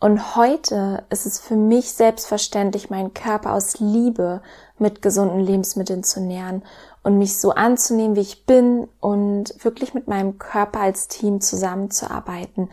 Und 0.00 0.34
heute 0.34 1.04
ist 1.10 1.26
es 1.26 1.38
für 1.38 1.54
mich 1.54 1.92
selbstverständlich, 1.92 2.90
meinen 2.90 3.14
Körper 3.14 3.52
aus 3.52 3.78
Liebe 3.78 4.42
mit 4.78 5.00
gesunden 5.00 5.38
Lebensmitteln 5.38 6.02
zu 6.02 6.20
nähren 6.20 6.64
und 7.02 7.18
mich 7.18 7.38
so 7.38 7.50
anzunehmen, 7.50 8.16
wie 8.16 8.20
ich 8.20 8.46
bin 8.46 8.88
und 9.00 9.54
wirklich 9.64 9.94
mit 9.94 10.08
meinem 10.08 10.38
Körper 10.38 10.80
als 10.80 11.08
Team 11.08 11.40
zusammenzuarbeiten. 11.40 12.70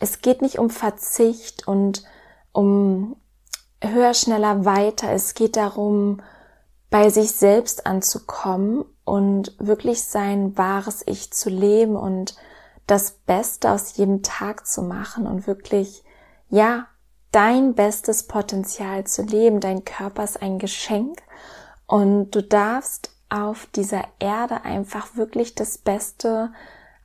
Es 0.00 0.20
geht 0.20 0.42
nicht 0.42 0.58
um 0.58 0.70
Verzicht 0.70 1.66
und 1.66 2.04
um 2.52 3.16
höher, 3.82 4.14
schneller, 4.14 4.64
weiter. 4.64 5.12
Es 5.12 5.34
geht 5.34 5.56
darum, 5.56 6.22
bei 6.90 7.08
sich 7.08 7.32
selbst 7.32 7.86
anzukommen 7.86 8.84
und 9.04 9.56
wirklich 9.58 10.04
sein 10.04 10.56
wahres 10.56 11.02
Ich 11.06 11.32
zu 11.32 11.48
leben 11.50 11.96
und 11.96 12.36
das 12.86 13.12
Beste 13.12 13.70
aus 13.70 13.96
jedem 13.96 14.22
Tag 14.22 14.66
zu 14.66 14.82
machen 14.82 15.26
und 15.26 15.46
wirklich, 15.46 16.04
ja, 16.50 16.86
dein 17.30 17.74
bestes 17.74 18.26
Potenzial 18.26 19.04
zu 19.04 19.22
leben. 19.22 19.60
Dein 19.60 19.84
Körper 19.84 20.22
ist 20.22 20.42
ein 20.42 20.58
Geschenk 20.58 21.22
und 21.86 22.30
du 22.32 22.42
darfst 22.42 23.10
auf 23.32 23.66
dieser 23.74 24.04
Erde 24.18 24.64
einfach 24.64 25.16
wirklich 25.16 25.54
das 25.54 25.78
Beste 25.78 26.52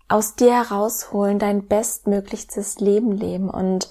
aus 0.10 0.36
dir 0.36 0.53
herausholen, 0.53 1.39
dein 1.39 1.67
bestmöglichstes 1.67 2.79
Leben 2.79 3.12
leben. 3.12 3.50
Und 3.50 3.89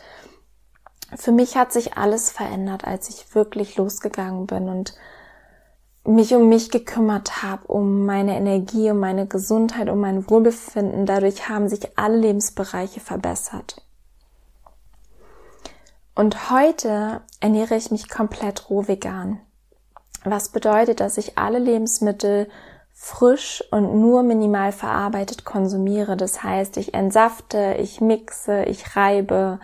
für 1.15 1.33
mich 1.33 1.57
hat 1.57 1.73
sich 1.73 1.97
alles 1.97 2.31
verändert, 2.31 2.85
als 2.85 3.09
ich 3.09 3.35
wirklich 3.35 3.77
losgegangen 3.77 4.47
bin 4.47 4.69
und 4.69 4.95
mich 6.05 6.35
um 6.35 6.49
mich 6.49 6.71
gekümmert 6.71 7.43
habe, 7.43 7.67
um 7.67 8.05
meine 8.05 8.37
Energie, 8.37 8.91
um 8.91 9.01
meine 9.01 9.27
Gesundheit, 9.27 9.89
um 9.89 9.99
mein 9.99 10.29
Wohlbefinden. 10.29 11.07
Dadurch 11.07 11.49
haben 11.49 11.69
sich 11.69 11.99
alle 11.99 12.17
Lebensbereiche 12.17 13.01
verbessert. 13.01 13.83
Und 16.15 16.51
heute 16.51 17.23
ernähre 17.41 17.77
ich 17.77 17.91
mich 17.91 18.09
komplett 18.09 18.71
roh 18.71 18.87
vegan 18.89 19.41
was 20.31 20.51
bedeutet, 20.51 21.01
dass 21.01 21.19
ich 21.19 21.39
alle 21.39 21.59
Lebensmittel 21.59 22.49
frisch 22.93 23.63
und 23.71 24.01
nur 24.01 24.23
minimal 24.23 24.73
verarbeitet 24.73 25.45
konsumiere. 25.45 26.17
Das 26.17 26.43
heißt, 26.43 26.77
ich 26.79 26.95
entsafte, 26.95 27.77
ich 27.79 28.01
mixe, 28.01 28.65
ich 28.65 28.97
reibe, 28.97 29.61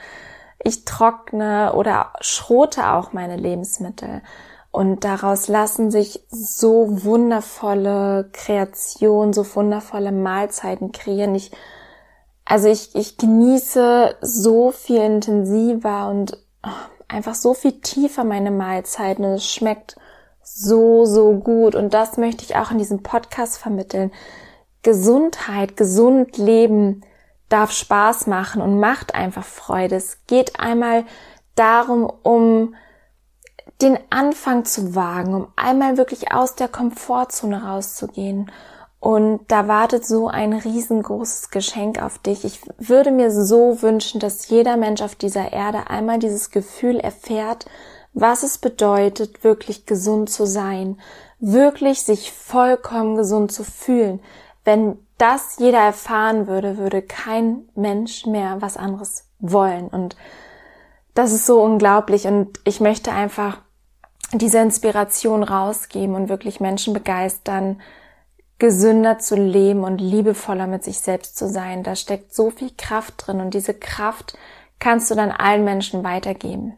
ich 0.62 0.84
trockne 0.84 1.72
oder 1.74 2.12
schrote 2.20 2.92
auch 2.92 3.12
meine 3.12 3.36
Lebensmittel. 3.36 4.22
Und 4.70 5.04
daraus 5.04 5.48
lassen 5.48 5.90
sich 5.90 6.24
so 6.30 7.04
wundervolle 7.04 8.30
Kreationen, 8.32 9.32
so 9.32 9.44
wundervolle 9.54 10.12
Mahlzeiten 10.12 10.92
kreieren. 10.92 11.34
Ich, 11.34 11.52
also 12.44 12.68
ich, 12.68 12.94
ich 12.94 13.18
genieße 13.18 14.16
so 14.20 14.70
viel 14.70 15.02
intensiver 15.02 16.08
und 16.08 16.38
einfach 17.06 17.34
so 17.34 17.54
viel 17.54 17.80
tiefer 17.80 18.24
meine 18.24 18.50
Mahlzeiten. 18.50 19.24
Und 19.24 19.32
es 19.32 19.46
schmeckt 19.46 19.96
so, 20.42 21.04
so 21.04 21.32
gut. 21.34 21.74
Und 21.74 21.94
das 21.94 22.16
möchte 22.16 22.44
ich 22.44 22.56
auch 22.56 22.70
in 22.70 22.78
diesem 22.78 23.02
Podcast 23.02 23.58
vermitteln. 23.58 24.12
Gesundheit, 24.82 25.76
gesund 25.76 26.38
leben 26.38 27.02
darf 27.48 27.72
Spaß 27.72 28.26
machen 28.26 28.62
und 28.62 28.80
macht 28.80 29.14
einfach 29.14 29.44
Freude. 29.44 29.96
Es 29.96 30.26
geht 30.26 30.58
einmal 30.58 31.04
darum, 31.54 32.10
um 32.22 32.74
den 33.80 33.98
Anfang 34.10 34.64
zu 34.64 34.94
wagen, 34.94 35.34
um 35.34 35.48
einmal 35.56 35.96
wirklich 35.96 36.32
aus 36.32 36.54
der 36.54 36.68
Komfortzone 36.68 37.64
rauszugehen. 37.64 38.50
Und 39.00 39.40
da 39.48 39.66
wartet 39.66 40.06
so 40.06 40.28
ein 40.28 40.52
riesengroßes 40.52 41.50
Geschenk 41.50 42.00
auf 42.00 42.18
dich. 42.18 42.44
Ich 42.44 42.60
würde 42.78 43.10
mir 43.10 43.32
so 43.32 43.82
wünschen, 43.82 44.20
dass 44.20 44.48
jeder 44.48 44.76
Mensch 44.76 45.02
auf 45.02 45.16
dieser 45.16 45.52
Erde 45.52 45.90
einmal 45.90 46.20
dieses 46.20 46.50
Gefühl 46.50 47.00
erfährt, 47.00 47.66
was 48.14 48.42
es 48.42 48.58
bedeutet, 48.58 49.44
wirklich 49.44 49.86
gesund 49.86 50.30
zu 50.30 50.46
sein, 50.46 51.00
wirklich 51.38 52.02
sich 52.02 52.32
vollkommen 52.32 53.16
gesund 53.16 53.52
zu 53.52 53.64
fühlen. 53.64 54.20
Wenn 54.64 54.98
das 55.18 55.56
jeder 55.58 55.78
erfahren 55.78 56.46
würde, 56.46 56.78
würde 56.78 57.02
kein 57.02 57.68
Mensch 57.74 58.26
mehr 58.26 58.60
was 58.60 58.76
anderes 58.76 59.28
wollen. 59.38 59.88
Und 59.88 60.16
das 61.14 61.32
ist 61.32 61.46
so 61.46 61.62
unglaublich. 61.62 62.26
Und 62.26 62.60
ich 62.64 62.80
möchte 62.80 63.12
einfach 63.12 63.58
diese 64.32 64.58
Inspiration 64.58 65.42
rausgeben 65.42 66.14
und 66.14 66.28
wirklich 66.28 66.60
Menschen 66.60 66.94
begeistern, 66.94 67.80
gesünder 68.58 69.18
zu 69.18 69.34
leben 69.34 69.84
und 69.84 70.00
liebevoller 70.00 70.66
mit 70.66 70.84
sich 70.84 71.00
selbst 71.00 71.36
zu 71.36 71.48
sein. 71.48 71.82
Da 71.82 71.96
steckt 71.96 72.32
so 72.34 72.50
viel 72.50 72.70
Kraft 72.76 73.26
drin 73.26 73.40
und 73.40 73.54
diese 73.54 73.74
Kraft 73.74 74.38
kannst 74.78 75.10
du 75.10 75.14
dann 75.14 75.32
allen 75.32 75.64
Menschen 75.64 76.04
weitergeben. 76.04 76.74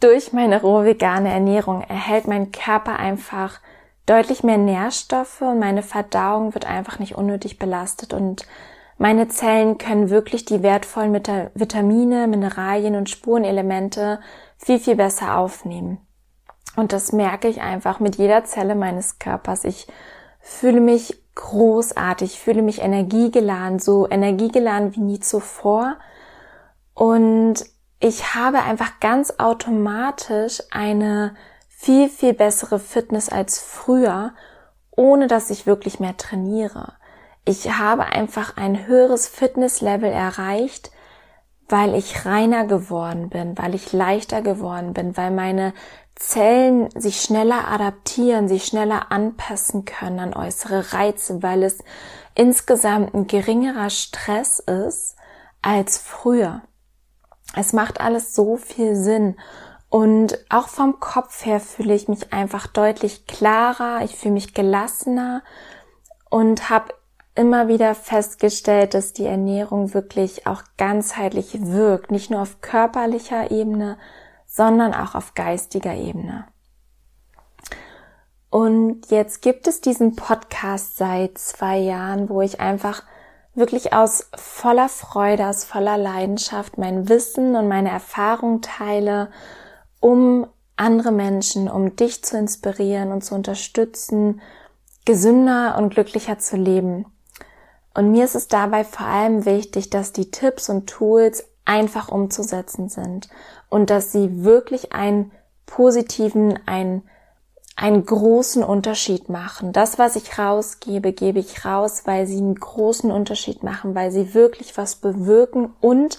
Durch 0.00 0.32
meine 0.32 0.60
rohe 0.60 0.84
vegane 0.84 1.32
Ernährung 1.32 1.82
erhält 1.82 2.26
mein 2.28 2.52
Körper 2.52 2.98
einfach 2.98 3.60
deutlich 4.04 4.42
mehr 4.44 4.58
Nährstoffe 4.58 5.40
und 5.40 5.58
meine 5.58 5.82
Verdauung 5.82 6.54
wird 6.54 6.66
einfach 6.66 6.98
nicht 6.98 7.16
unnötig 7.16 7.58
belastet 7.58 8.12
und 8.12 8.46
Meine 8.98 9.28
Zellen 9.28 9.76
können 9.76 10.08
wirklich 10.08 10.46
die 10.46 10.62
wertvollen 10.62 11.12
Vitamine, 11.12 12.26
Mineralien 12.26 12.96
und 12.96 13.10
Spurenelemente 13.10 14.20
viel, 14.56 14.78
viel 14.78 14.96
besser 14.96 15.36
aufnehmen. 15.36 15.98
Und 16.76 16.92
das 16.92 17.12
merke 17.12 17.48
ich 17.48 17.60
einfach 17.60 18.00
mit 18.00 18.16
jeder 18.16 18.44
Zelle 18.44 18.74
meines 18.74 19.18
Körpers. 19.18 19.64
Ich 19.64 19.86
fühle 20.40 20.80
mich 20.80 21.22
großartig, 21.34 22.40
fühle 22.40 22.62
mich 22.62 22.80
energiegeladen, 22.80 23.78
so 23.78 24.08
energiegeladen 24.08 24.94
wie 24.94 25.00
nie 25.00 25.20
zuvor. 25.20 25.96
Und 26.94 27.66
ich 28.00 28.34
habe 28.34 28.62
einfach 28.62 29.00
ganz 29.00 29.34
automatisch 29.38 30.62
eine 30.70 31.34
viel, 31.68 32.08
viel 32.08 32.34
bessere 32.34 32.78
Fitness 32.78 33.28
als 33.28 33.58
früher, 33.58 34.34
ohne 34.90 35.26
dass 35.26 35.50
ich 35.50 35.66
wirklich 35.66 36.00
mehr 36.00 36.16
trainiere. 36.16 36.94
Ich 37.44 37.70
habe 37.78 38.04
einfach 38.06 38.56
ein 38.56 38.86
höheres 38.86 39.28
Fitnesslevel 39.28 40.10
erreicht, 40.10 40.90
weil 41.68 41.94
ich 41.94 42.26
reiner 42.26 42.66
geworden 42.66 43.28
bin, 43.28 43.56
weil 43.58 43.74
ich 43.74 43.92
leichter 43.92 44.42
geworden 44.42 44.94
bin, 44.94 45.16
weil 45.16 45.30
meine 45.30 45.72
Zellen 46.14 46.88
sich 46.98 47.20
schneller 47.20 47.68
adaptieren, 47.68 48.48
sich 48.48 48.64
schneller 48.64 49.12
anpassen 49.12 49.84
können 49.84 50.18
an 50.18 50.34
äußere 50.34 50.92
Reize, 50.92 51.42
weil 51.42 51.62
es 51.62 51.78
insgesamt 52.34 53.14
ein 53.14 53.26
geringerer 53.26 53.90
Stress 53.90 54.58
ist 54.60 55.16
als 55.62 55.98
früher. 55.98 56.62
Es 57.56 57.72
macht 57.72 58.00
alles 58.00 58.34
so 58.34 58.56
viel 58.56 58.94
Sinn. 58.94 59.36
Und 59.88 60.38
auch 60.50 60.68
vom 60.68 61.00
Kopf 61.00 61.46
her 61.46 61.58
fühle 61.58 61.94
ich 61.94 62.06
mich 62.06 62.32
einfach 62.32 62.66
deutlich 62.66 63.26
klarer, 63.26 64.02
ich 64.04 64.14
fühle 64.14 64.34
mich 64.34 64.52
gelassener 64.52 65.42
und 66.28 66.68
habe 66.70 66.92
immer 67.34 67.68
wieder 67.68 67.94
festgestellt, 67.94 68.94
dass 68.94 69.12
die 69.12 69.26
Ernährung 69.26 69.94
wirklich 69.94 70.46
auch 70.46 70.62
ganzheitlich 70.76 71.66
wirkt, 71.66 72.10
nicht 72.10 72.30
nur 72.30 72.42
auf 72.42 72.60
körperlicher 72.60 73.50
Ebene, 73.50 73.98
sondern 74.46 74.94
auch 74.94 75.14
auf 75.14 75.34
geistiger 75.34 75.94
Ebene. 75.94 76.46
Und 78.50 79.10
jetzt 79.10 79.42
gibt 79.42 79.66
es 79.66 79.80
diesen 79.80 80.16
Podcast 80.16 80.96
seit 80.96 81.38
zwei 81.38 81.78
Jahren, 81.78 82.28
wo 82.28 82.40
ich 82.40 82.60
einfach 82.60 83.02
wirklich 83.56 83.92
aus 83.92 84.28
voller 84.36 84.88
Freude, 84.88 85.46
aus 85.46 85.64
voller 85.64 85.98
Leidenschaft 85.98 86.78
mein 86.78 87.08
Wissen 87.08 87.56
und 87.56 87.68
meine 87.68 87.90
Erfahrung 87.90 88.60
teile, 88.60 89.30
um 90.00 90.46
andere 90.76 91.10
Menschen, 91.10 91.68
um 91.68 91.96
dich 91.96 92.22
zu 92.22 92.36
inspirieren 92.36 93.10
und 93.12 93.24
zu 93.24 93.34
unterstützen, 93.34 94.40
gesünder 95.04 95.76
und 95.78 95.90
glücklicher 95.90 96.38
zu 96.38 96.56
leben. 96.56 97.06
Und 97.94 98.10
mir 98.10 98.24
ist 98.24 98.34
es 98.34 98.48
dabei 98.48 98.84
vor 98.84 99.06
allem 99.06 99.46
wichtig, 99.46 99.88
dass 99.88 100.12
die 100.12 100.30
Tipps 100.30 100.68
und 100.68 100.86
Tools 100.86 101.46
einfach 101.64 102.10
umzusetzen 102.10 102.90
sind 102.90 103.28
und 103.70 103.88
dass 103.88 104.12
sie 104.12 104.44
wirklich 104.44 104.92
einen 104.92 105.32
positiven, 105.64 106.58
einen, 106.66 107.02
einen 107.76 108.06
großen 108.06 108.64
Unterschied 108.64 109.28
machen. 109.28 109.72
Das, 109.72 109.98
was 109.98 110.16
ich 110.16 110.38
rausgebe, 110.38 111.12
gebe 111.12 111.38
ich 111.38 111.66
raus, 111.66 112.02
weil 112.06 112.26
sie 112.26 112.38
einen 112.38 112.54
großen 112.54 113.10
Unterschied 113.10 113.62
machen, 113.62 113.94
weil 113.94 114.10
sie 114.10 114.32
wirklich 114.32 114.78
was 114.78 114.96
bewirken 114.96 115.74
und 115.80 116.18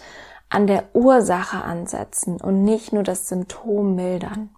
an 0.49 0.67
der 0.67 0.83
Ursache 0.93 1.63
ansetzen 1.63 2.39
und 2.39 2.63
nicht 2.63 2.93
nur 2.93 3.03
das 3.03 3.27
Symptom 3.27 3.95
mildern. 3.95 4.51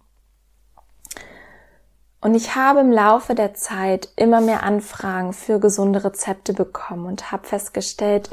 Und 2.20 2.34
ich 2.34 2.54
habe 2.54 2.80
im 2.80 2.92
Laufe 2.92 3.34
der 3.34 3.54
Zeit 3.54 4.10
immer 4.16 4.42
mehr 4.42 4.62
Anfragen 4.62 5.32
für 5.32 5.58
gesunde 5.58 6.04
Rezepte 6.04 6.52
bekommen 6.52 7.06
und 7.06 7.32
habe 7.32 7.48
festgestellt, 7.48 8.28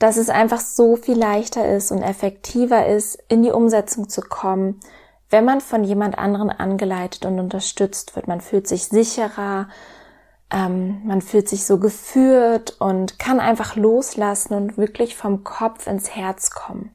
dass 0.00 0.16
es 0.16 0.28
einfach 0.28 0.58
so 0.58 0.96
viel 0.96 1.16
leichter 1.16 1.68
ist 1.68 1.92
und 1.92 2.02
effektiver 2.02 2.88
ist, 2.88 3.22
in 3.28 3.44
die 3.44 3.52
Umsetzung 3.52 4.08
zu 4.08 4.22
kommen, 4.22 4.80
wenn 5.32 5.46
man 5.46 5.62
von 5.62 5.82
jemand 5.82 6.18
anderen 6.18 6.50
angeleitet 6.50 7.24
und 7.24 7.40
unterstützt 7.40 8.14
wird. 8.14 8.28
Man 8.28 8.42
fühlt 8.42 8.68
sich 8.68 8.84
sicherer, 8.84 9.68
ähm, 10.52 11.00
man 11.06 11.22
fühlt 11.22 11.48
sich 11.48 11.64
so 11.64 11.78
geführt 11.78 12.76
und 12.78 13.18
kann 13.18 13.40
einfach 13.40 13.74
loslassen 13.74 14.52
und 14.52 14.76
wirklich 14.76 15.16
vom 15.16 15.42
Kopf 15.42 15.86
ins 15.86 16.14
Herz 16.14 16.50
kommen. 16.50 16.90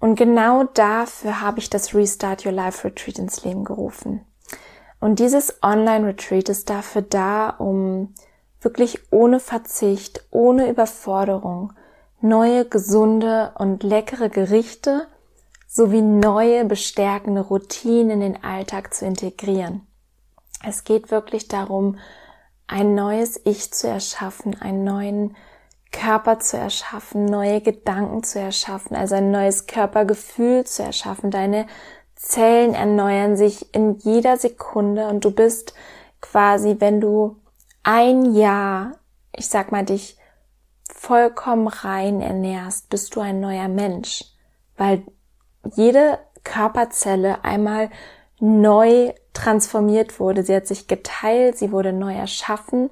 Und 0.00 0.16
genau 0.16 0.64
dafür 0.64 1.40
habe 1.40 1.60
ich 1.60 1.70
das 1.70 1.94
Restart 1.94 2.44
Your 2.44 2.52
Life 2.52 2.84
Retreat 2.84 3.20
ins 3.20 3.44
Leben 3.44 3.64
gerufen. 3.64 4.26
Und 4.98 5.20
dieses 5.20 5.62
Online-Retreat 5.62 6.48
ist 6.48 6.68
dafür 6.68 7.02
da, 7.02 7.50
um 7.50 8.14
wirklich 8.60 9.12
ohne 9.12 9.38
Verzicht, 9.38 10.26
ohne 10.30 10.68
Überforderung, 10.68 11.72
neue, 12.20 12.64
gesunde 12.64 13.52
und 13.56 13.84
leckere 13.84 14.28
Gerichte 14.28 15.06
sowie 15.74 16.02
neue, 16.02 16.64
bestärkende 16.64 17.40
Routinen 17.40 18.10
in 18.10 18.20
den 18.20 18.44
Alltag 18.44 18.94
zu 18.94 19.04
integrieren. 19.06 19.84
Es 20.64 20.84
geht 20.84 21.10
wirklich 21.10 21.48
darum, 21.48 21.98
ein 22.68 22.94
neues 22.94 23.40
Ich 23.44 23.72
zu 23.72 23.88
erschaffen, 23.88 24.60
einen 24.60 24.84
neuen 24.84 25.36
Körper 25.90 26.38
zu 26.38 26.56
erschaffen, 26.56 27.24
neue 27.24 27.60
Gedanken 27.60 28.22
zu 28.22 28.38
erschaffen, 28.38 28.96
also 28.96 29.16
ein 29.16 29.32
neues 29.32 29.66
Körpergefühl 29.66 30.64
zu 30.64 30.84
erschaffen. 30.84 31.32
Deine 31.32 31.66
Zellen 32.14 32.74
erneuern 32.74 33.36
sich 33.36 33.74
in 33.74 33.98
jeder 33.98 34.36
Sekunde 34.36 35.08
und 35.08 35.24
du 35.24 35.32
bist 35.32 35.74
quasi, 36.20 36.76
wenn 36.78 37.00
du 37.00 37.36
ein 37.82 38.32
Jahr, 38.32 38.92
ich 39.34 39.48
sag 39.48 39.72
mal, 39.72 39.84
dich 39.84 40.18
vollkommen 40.88 41.66
rein 41.66 42.20
ernährst, 42.20 42.90
bist 42.90 43.16
du 43.16 43.20
ein 43.20 43.40
neuer 43.40 43.68
Mensch, 43.68 44.24
weil 44.76 45.02
jede 45.74 46.18
Körperzelle 46.44 47.44
einmal 47.44 47.90
neu 48.40 49.12
transformiert 49.32 50.20
wurde. 50.20 50.42
Sie 50.42 50.54
hat 50.54 50.66
sich 50.66 50.86
geteilt, 50.86 51.56
sie 51.56 51.72
wurde 51.72 51.92
neu 51.92 52.14
erschaffen 52.14 52.90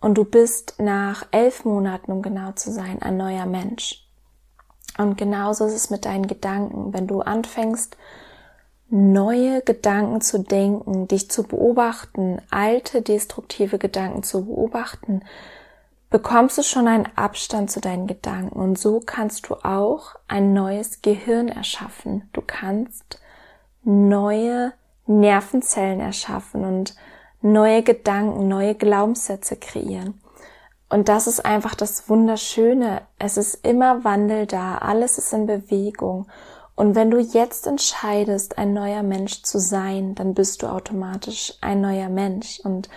und 0.00 0.14
du 0.14 0.24
bist 0.24 0.74
nach 0.78 1.26
elf 1.30 1.64
Monaten, 1.64 2.12
um 2.12 2.22
genau 2.22 2.52
zu 2.52 2.70
sein, 2.70 3.00
ein 3.02 3.16
neuer 3.16 3.46
Mensch. 3.46 4.06
Und 4.98 5.16
genauso 5.16 5.66
ist 5.66 5.74
es 5.74 5.90
mit 5.90 6.04
deinen 6.04 6.26
Gedanken. 6.26 6.92
Wenn 6.92 7.06
du 7.06 7.20
anfängst, 7.20 7.96
neue 8.90 9.62
Gedanken 9.62 10.20
zu 10.20 10.38
denken, 10.38 11.08
dich 11.08 11.30
zu 11.30 11.42
beobachten, 11.42 12.40
alte 12.50 13.02
destruktive 13.02 13.78
Gedanken 13.78 14.22
zu 14.22 14.44
beobachten, 14.44 15.22
bekommst 16.14 16.56
du 16.58 16.62
schon 16.62 16.86
einen 16.86 17.08
Abstand 17.16 17.72
zu 17.72 17.80
deinen 17.80 18.06
Gedanken 18.06 18.56
und 18.56 18.78
so 18.78 19.00
kannst 19.04 19.48
du 19.48 19.54
auch 19.64 20.14
ein 20.28 20.52
neues 20.52 21.02
Gehirn 21.02 21.48
erschaffen. 21.48 22.30
Du 22.32 22.40
kannst 22.40 23.20
neue 23.82 24.72
Nervenzellen 25.06 25.98
erschaffen 25.98 26.64
und 26.64 26.94
neue 27.42 27.82
Gedanken, 27.82 28.46
neue 28.46 28.76
Glaubenssätze 28.76 29.56
kreieren. 29.56 30.20
Und 30.88 31.08
das 31.08 31.26
ist 31.26 31.44
einfach 31.44 31.74
das 31.74 32.08
Wunderschöne. 32.08 33.02
Es 33.18 33.36
ist 33.36 33.66
immer 33.66 34.04
Wandel 34.04 34.46
da, 34.46 34.78
alles 34.78 35.18
ist 35.18 35.32
in 35.32 35.48
Bewegung. 35.48 36.28
Und 36.76 36.94
wenn 36.94 37.10
du 37.10 37.18
jetzt 37.18 37.66
entscheidest, 37.66 38.56
ein 38.56 38.72
neuer 38.72 39.02
Mensch 39.02 39.42
zu 39.42 39.58
sein, 39.58 40.14
dann 40.14 40.34
bist 40.34 40.62
du 40.62 40.68
automatisch 40.68 41.54
ein 41.60 41.80
neuer 41.80 42.08
Mensch. 42.08 42.60
Und 42.62 42.88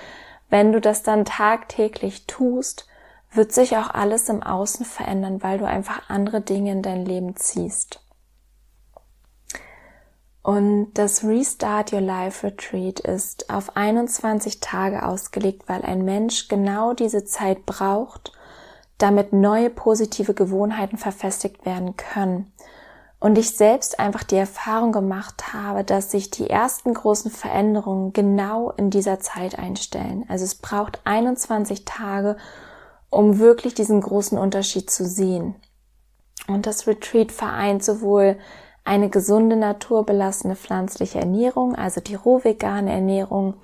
wenn 0.52 0.72
du 0.72 0.80
das 0.80 1.02
dann 1.02 1.26
tagtäglich 1.26 2.28
tust, 2.28 2.88
wird 3.32 3.52
sich 3.52 3.78
auch 3.78 3.90
alles 3.90 4.30
im 4.30 4.42
Außen 4.44 4.86
verändern, 4.86 5.44
weil 5.44 5.58
du 5.58 5.66
einfach 5.66 6.10
andere 6.10 6.42
Dinge 6.42 6.72
in 6.72 6.82
dein 6.82 7.06
Leben 7.06 7.36
ziehst. 7.36 8.02
Und 10.48 10.94
das 10.94 11.26
Restart 11.26 11.92
Your 11.92 12.00
Life 12.00 12.48
Retreat 12.48 13.02
ist 13.02 13.50
auf 13.50 13.76
21 13.76 14.62
Tage 14.62 15.04
ausgelegt, 15.06 15.64
weil 15.68 15.82
ein 15.82 16.06
Mensch 16.06 16.48
genau 16.48 16.94
diese 16.94 17.26
Zeit 17.26 17.66
braucht, 17.66 18.32
damit 18.98 19.34
neue 19.34 19.70
positive 19.70 20.34
Gewohnheiten 20.34 20.98
verfestigt 20.98 21.66
werden 21.66 21.98
können. 21.98 22.52
Und 23.20 23.38
ich 23.38 23.58
selbst 23.58 24.00
einfach 24.00 24.24
die 24.24 24.38
Erfahrung 24.38 24.94
gemacht 24.94 25.52
habe, 25.54 25.84
dass 25.84 26.12
sich 26.12 26.30
die 26.32 26.50
ersten 26.50 26.94
großen 26.94 27.30
Veränderungen 27.30 28.14
genau 28.14 28.72
in 28.72 28.90
dieser 28.90 29.20
Zeit 29.20 29.60
einstellen. 29.60 30.24
Also 30.30 30.46
es 30.46 30.56
braucht 30.56 31.02
21 31.04 31.84
Tage, 31.84 32.38
um 33.10 33.40
wirklich 33.40 33.74
diesen 33.74 34.02
großen 34.02 34.38
Unterschied 34.38 34.90
zu 34.90 35.06
sehen. 35.06 35.56
Und 36.48 36.66
das 36.66 36.88
Retreat 36.88 37.32
vereint 37.32 37.84
sowohl 37.84 38.38
eine 38.84 39.10
gesunde, 39.10 39.56
naturbelassene 39.56 40.56
pflanzliche 40.56 41.20
Ernährung, 41.20 41.76
also 41.76 42.00
die 42.00 42.16
rohvegane 42.16 42.92
Ernährung, 42.92 43.56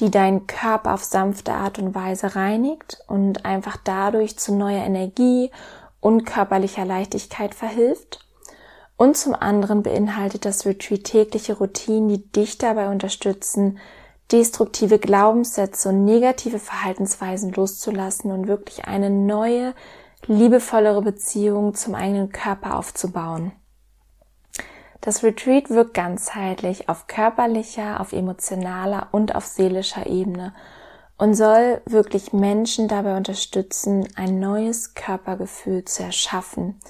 die 0.00 0.10
deinen 0.10 0.46
Körper 0.46 0.94
auf 0.94 1.04
sanfte 1.04 1.52
Art 1.52 1.78
und 1.78 1.94
Weise 1.94 2.34
reinigt 2.34 2.98
und 3.06 3.44
einfach 3.44 3.76
dadurch 3.82 4.36
zu 4.38 4.54
neuer 4.54 4.84
Energie 4.84 5.50
und 6.00 6.24
körperlicher 6.24 6.84
Leichtigkeit 6.84 7.54
verhilft. 7.54 8.20
Und 8.96 9.16
zum 9.16 9.34
anderen 9.34 9.84
beinhaltet 9.84 10.44
das 10.44 10.66
Retreat 10.66 11.04
tägliche 11.04 11.56
Routinen, 11.56 12.08
die 12.08 12.32
dich 12.32 12.58
dabei 12.58 12.88
unterstützen, 12.88 13.78
destruktive 14.32 14.98
Glaubenssätze 14.98 15.88
und 15.88 16.04
negative 16.04 16.58
Verhaltensweisen 16.58 17.52
loszulassen 17.52 18.30
und 18.30 18.46
wirklich 18.46 18.84
eine 18.84 19.10
neue, 19.10 19.74
liebevollere 20.26 21.02
Beziehung 21.02 21.74
zum 21.74 21.94
eigenen 21.94 22.30
Körper 22.30 22.76
aufzubauen. 22.76 23.52
Das 25.00 25.22
Retreat 25.22 25.70
wirkt 25.70 25.94
ganzheitlich 25.94 26.88
auf 26.88 27.06
körperlicher, 27.06 28.00
auf 28.00 28.12
emotionaler 28.12 29.08
und 29.12 29.34
auf 29.34 29.46
seelischer 29.46 30.06
Ebene 30.06 30.52
und 31.16 31.34
soll 31.34 31.80
wirklich 31.86 32.32
Menschen 32.32 32.88
dabei 32.88 33.16
unterstützen, 33.16 34.08
ein 34.16 34.38
neues 34.38 34.94
Körpergefühl 34.94 35.84
zu 35.84 36.02
erschaffen. 36.02 36.80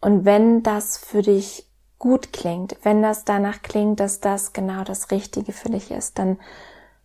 Und 0.00 0.24
wenn 0.24 0.62
das 0.62 0.98
für 0.98 1.22
dich 1.22 1.66
gut 2.04 2.34
klingt, 2.34 2.76
wenn 2.82 3.00
das 3.00 3.24
danach 3.24 3.62
klingt, 3.62 3.98
dass 3.98 4.20
das 4.20 4.52
genau 4.52 4.84
das 4.84 5.10
Richtige 5.10 5.52
für 5.52 5.70
dich 5.70 5.90
ist, 5.90 6.18
dann 6.18 6.38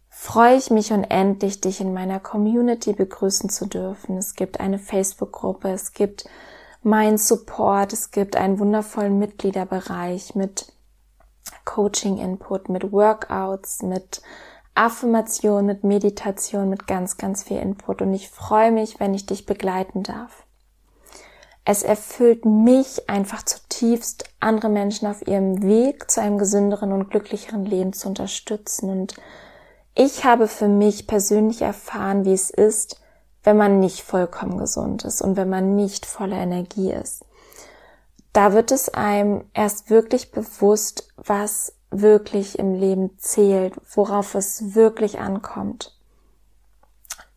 freue 0.10 0.58
ich 0.58 0.72
mich 0.72 0.92
unendlich, 0.92 1.62
dich 1.62 1.80
in 1.80 1.94
meiner 1.94 2.20
Community 2.20 2.92
begrüßen 2.92 3.50
zu 3.50 3.66
dürfen. 3.66 4.18
Es 4.18 4.36
gibt 4.36 4.60
eine 4.60 4.78
Facebook-Gruppe, 4.78 5.70
es 5.70 5.94
gibt 5.94 6.28
mein 6.84 7.18
Support, 7.18 7.94
es 7.94 8.12
gibt 8.12 8.36
einen 8.36 8.60
wundervollen 8.60 9.18
Mitgliederbereich 9.18 10.36
mit 10.36 10.74
Coaching-Input, 11.64 12.68
mit 12.68 12.92
Workouts, 12.92 13.84
mit 13.84 14.22
Affirmation, 14.76 15.66
mit 15.66 15.86
Meditation, 15.86 16.70
mit 16.70 16.88
ganz, 16.88 17.16
ganz 17.16 17.44
viel 17.44 17.60
Input. 17.60 18.02
Und 18.02 18.14
ich 18.14 18.30
freue 18.30 18.74
mich, 18.74 19.00
wenn 19.00 19.14
ich 19.14 19.26
dich 19.26 19.46
begleiten 19.46 20.04
darf. 20.04 20.44
Es 21.66 21.84
erfüllt 21.84 22.46
mich 22.46 23.10
einfach 23.10 23.44
zutiefst, 23.44 24.26
andere 24.40 24.70
Menschen 24.70 25.08
auf 25.08 25.28
ihrem 25.28 25.62
Weg 25.62 26.10
zu 26.10 26.22
einem 26.22 26.38
gesünderen 26.38 26.92
und 26.92 27.10
glücklicheren 27.10 27.66
Leben 27.66 27.94
zu 27.94 28.08
unterstützen 28.08 28.90
und 28.90 29.16
ich 29.96 30.24
habe 30.24 30.48
für 30.48 30.70
mich 30.70 31.08
persönlich 31.08 31.62
erfahren, 31.62 32.24
wie 32.24 32.34
es 32.34 32.50
ist, 32.50 33.02
wenn 33.44 33.58
man 33.58 33.80
nicht 33.80 34.02
vollkommen 34.02 34.58
gesund 34.58 35.04
ist 35.04 35.22
und 35.22 35.36
wenn 35.36 35.50
man 35.50 35.76
nicht 35.76 36.06
voller 36.06 36.38
Energie 36.38 36.92
ist. 36.92 37.26
Da 38.32 38.54
wird 38.54 38.72
es 38.72 38.90
einem 38.90 39.44
erst 39.54 39.90
wirklich 39.90 40.32
bewusst, 40.32 41.10
was 41.18 41.74
wirklich 41.92 42.60
im 42.60 42.76
Leben 42.76 43.18
zählt, 43.18 43.74
worauf 43.94 44.36
es 44.36 44.76
wirklich 44.76 45.20
ankommt. 45.20 45.98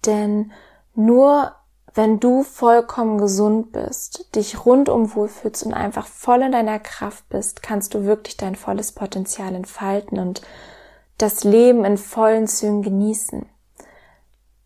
Denn 0.04 0.52
nur 0.94 1.56
wenn 1.94 2.20
du 2.20 2.42
vollkommen 2.42 3.18
gesund 3.18 3.72
bist, 3.72 4.34
dich 4.34 4.64
rundum 4.64 5.14
wohlfühlst 5.14 5.64
und 5.64 5.74
einfach 5.74 6.06
voll 6.06 6.42
in 6.42 6.52
deiner 6.52 6.78
Kraft 6.78 7.28
bist, 7.28 7.62
kannst 7.62 7.94
du 7.94 8.04
wirklich 8.04 8.36
dein 8.36 8.56
volles 8.56 8.92
Potenzial 8.92 9.54
entfalten 9.54 10.18
und 10.18 10.40
das 11.18 11.44
Leben 11.44 11.84
in 11.84 11.98
vollen 11.98 12.46
Zügen 12.46 12.82
genießen. 12.82 13.46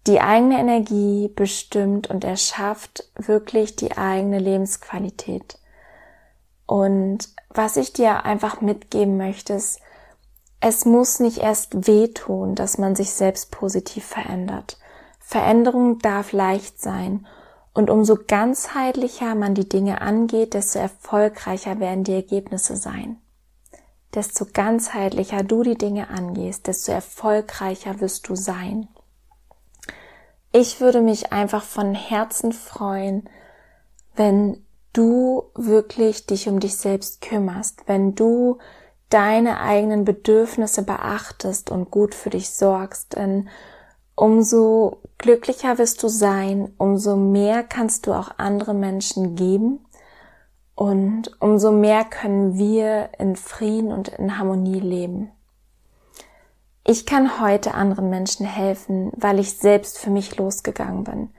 Die 0.07 0.21
eigene 0.21 0.61
Energie 0.61 1.29
bestimmt 1.35 2.09
und 2.09 2.23
erschafft 2.23 3.11
wirklich 3.17 3.75
die 3.75 3.97
eigene 3.97 4.39
Lebensqualität. 4.39 5.59
Und 6.65 7.29
was 7.49 7.77
ich 7.77 7.93
dir 7.93 8.25
einfach 8.25 8.61
mitgeben 8.61 9.17
möchte, 9.17 9.55
ist, 9.55 9.81
es 10.61 10.85
muss 10.85 11.21
nicht 11.21 11.39
erst 11.39 11.89
wehtun, 11.89 12.55
dass 12.55 12.79
man 12.79 12.95
sich 12.95 13.11
selbst 13.13 13.51
positiv 13.51 14.05
verändert. 14.05 14.79
Veränderung 15.27 15.99
darf 15.99 16.33
leicht 16.33 16.81
sein. 16.81 17.27
Und 17.75 17.91
umso 17.91 18.17
ganzheitlicher 18.27 19.35
man 19.35 19.55
die 19.55 19.69
Dinge 19.69 20.01
angeht, 20.01 20.55
desto 20.55 20.79
erfolgreicher 20.79 21.79
werden 21.81 22.05
die 22.05 22.15
Ergebnisse 22.15 22.77
sein 22.77 23.19
desto 24.17 24.47
ganzheitlicher 24.51 25.45
du 25.45 25.63
die 25.63 25.77
Dinge 25.77 26.09
angehst, 26.09 26.67
desto 26.67 26.91
erfolgreicher 26.91 28.01
wirst 28.01 28.29
du 28.29 28.35
sein. 28.35 28.89
Ich 30.53 30.81
würde 30.81 31.03
mich 31.03 31.33
einfach 31.33 31.63
von 31.63 31.95
Herzen 31.95 32.53
freuen, 32.53 33.29
wenn 34.15 34.65
du 34.95 35.51
wirklich 35.55 36.27
dich 36.27 36.49
um 36.49 36.61
dich 36.61 36.77
selbst 36.77 37.21
kümmerst, 37.21 37.83
wenn 37.87 38.15
du 38.15 38.57
deine 39.11 39.61
eigenen 39.61 40.07
Bedürfnisse 40.07 40.83
beachtest 40.83 41.71
und 41.71 41.91
gut 41.91 42.15
für 42.15 42.31
dich 42.31 42.51
sorgst, 42.51 43.17
denn 43.17 43.51
umso 44.17 44.99
glücklicher 45.19 45.79
wirst 45.79 46.03
du 46.03 46.09
sein, 46.09 46.73
umso 46.79 47.17
mehr 47.17 47.63
kannst 47.63 48.07
du 48.07 48.13
auch 48.13 48.31
andere 48.39 48.75
Menschen 48.75 49.37
geben 49.37 49.87
und 50.75 51.31
umso 51.41 51.71
mehr 51.71 52.05
können 52.05 52.59
wir 52.59 53.11
in 53.19 53.37
Frieden 53.37 53.93
und 53.93 54.09
in 54.09 54.39
Harmonie 54.39 54.81
leben. 54.81 55.31
Ich 56.85 57.05
kann 57.05 57.41
heute 57.41 57.75
anderen 57.75 58.11
Menschen 58.11 58.47
helfen, 58.47 59.11
weil 59.17 59.39
ich 59.39 59.59
selbst 59.59 59.99
für 59.99 60.11
mich 60.11 60.37
losgegangen 60.37 61.05
bin. 61.05 61.31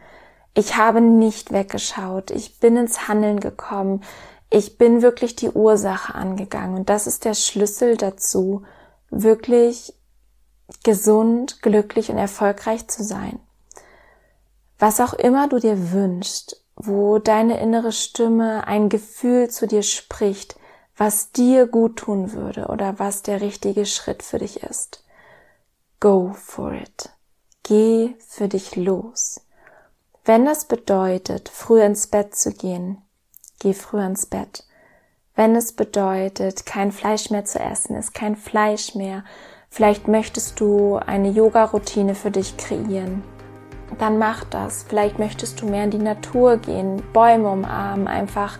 Ich 0.54 0.76
habe 0.76 1.02
nicht 1.02 1.54
weggeschaut. 1.54 2.32
Ich 2.32 2.60
bin 2.60 2.76
ins 2.78 3.08
Handeln 3.08 3.40
gekommen. 3.40 4.04
Ich 4.50 4.78
bin 4.78 5.02
wirklich 5.02 5.36
die 5.36 5.52
Ursache 5.52 6.16
angegangen. 6.16 6.76
Und 6.76 6.90
das 6.90 7.08
ist 7.08 7.26
der 7.26 7.34
Schlüssel 7.34 7.96
dazu, 7.96 8.63
wirklich 9.10 9.94
gesund, 10.84 11.62
glücklich 11.62 12.10
und 12.10 12.17
erfolgreich 12.17 12.88
zu 12.88 13.03
sein. 13.03 13.39
Was 14.80 14.99
auch 14.99 15.13
immer 15.13 15.47
du 15.47 15.60
dir 15.60 15.91
wünschst, 15.91 16.63
wo 16.75 17.17
deine 17.17 17.60
innere 17.60 17.91
Stimme 17.91 18.67
ein 18.67 18.89
Gefühl 18.89 19.49
zu 19.49 19.67
dir 19.67 19.82
spricht, 19.82 20.58
was 20.95 21.32
dir 21.32 21.67
gut 21.67 21.97
tun 21.97 22.34
würde 22.34 22.67
oder 22.67 22.99
was 22.99 23.23
der 23.23 23.41
richtige 23.41 23.86
Schritt 23.86 24.23
für 24.23 24.39
dich 24.39 24.63
ist. 24.63 25.03
Go 25.99 26.34
for 26.34 26.73
it. 26.73 27.10
Geh 27.63 28.15
für 28.19 28.47
dich 28.47 28.75
los. 28.75 29.41
Wenn 30.25 30.45
das 30.45 30.65
bedeutet, 30.65 31.49
früh 31.49 31.82
ins 31.82 32.08
Bett 32.08 32.36
zu 32.36 32.51
gehen, 32.51 33.01
geh 33.60 33.73
früh 33.73 34.03
ins 34.03 34.25
Bett. 34.25 34.63
Wenn 35.36 35.56
es 35.56 35.73
bedeutet, 35.73 36.65
kein 36.65 36.91
Fleisch 36.91 37.30
mehr 37.30 37.45
zu 37.45 37.60
essen, 37.60 37.95
ist 37.95 38.13
kein 38.13 38.36
Fleisch 38.36 38.95
mehr. 38.95 39.23
Vielleicht 39.69 40.08
möchtest 40.08 40.60
du 40.60 40.97
eine 40.97 41.30
Yoga-Routine 41.30 42.15
für 42.15 42.32
dich 42.32 42.58
kreieren 42.58 43.23
dann 43.97 44.17
mach 44.17 44.43
das. 44.43 44.86
Vielleicht 44.88 45.19
möchtest 45.19 45.62
du 45.62 45.65
mehr 45.65 45.86
in 45.86 45.91
die 45.91 45.97
Natur 45.97 46.58
gehen, 46.58 47.01
Bäume 47.13 47.49
umarmen, 47.49 48.08
einfach 48.08 48.58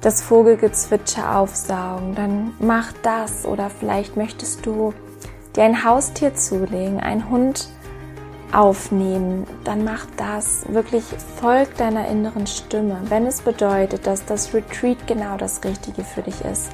das 0.00 0.22
Vogelgezwitscher 0.22 1.36
aufsaugen, 1.36 2.14
dann 2.14 2.54
mach 2.58 2.92
das. 3.02 3.44
Oder 3.44 3.70
vielleicht 3.70 4.16
möchtest 4.16 4.64
du 4.64 4.94
dir 5.54 5.64
ein 5.64 5.84
Haustier 5.84 6.34
zulegen, 6.34 7.00
einen 7.00 7.28
Hund 7.28 7.68
aufnehmen, 8.52 9.46
dann 9.64 9.84
mach 9.84 10.06
das. 10.16 10.64
Wirklich 10.68 11.04
folg 11.36 11.76
deiner 11.76 12.08
inneren 12.08 12.46
Stimme. 12.46 13.00
Wenn 13.04 13.26
es 13.26 13.42
bedeutet, 13.42 14.06
dass 14.06 14.24
das 14.24 14.54
Retreat 14.54 15.06
genau 15.06 15.36
das 15.36 15.62
Richtige 15.64 16.02
für 16.02 16.22
dich 16.22 16.44
ist, 16.44 16.70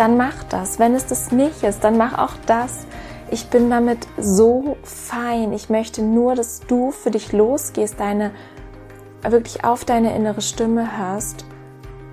dann 0.00 0.16
mach 0.16 0.42
das. 0.44 0.78
Wenn 0.78 0.94
es 0.94 1.06
das 1.06 1.30
nicht 1.30 1.62
ist, 1.62 1.84
dann 1.84 1.98
mach 1.98 2.16
auch 2.16 2.32
das. 2.46 2.86
Ich 3.30 3.50
bin 3.50 3.68
damit 3.68 4.08
so 4.18 4.78
fein. 4.82 5.52
Ich 5.52 5.68
möchte 5.68 6.02
nur, 6.02 6.34
dass 6.34 6.60
du 6.60 6.90
für 6.90 7.10
dich 7.10 7.32
losgehst, 7.32 8.00
deine 8.00 8.30
wirklich 9.22 9.62
auf 9.62 9.84
deine 9.84 10.16
innere 10.16 10.40
Stimme 10.40 10.98
hörst 10.98 11.44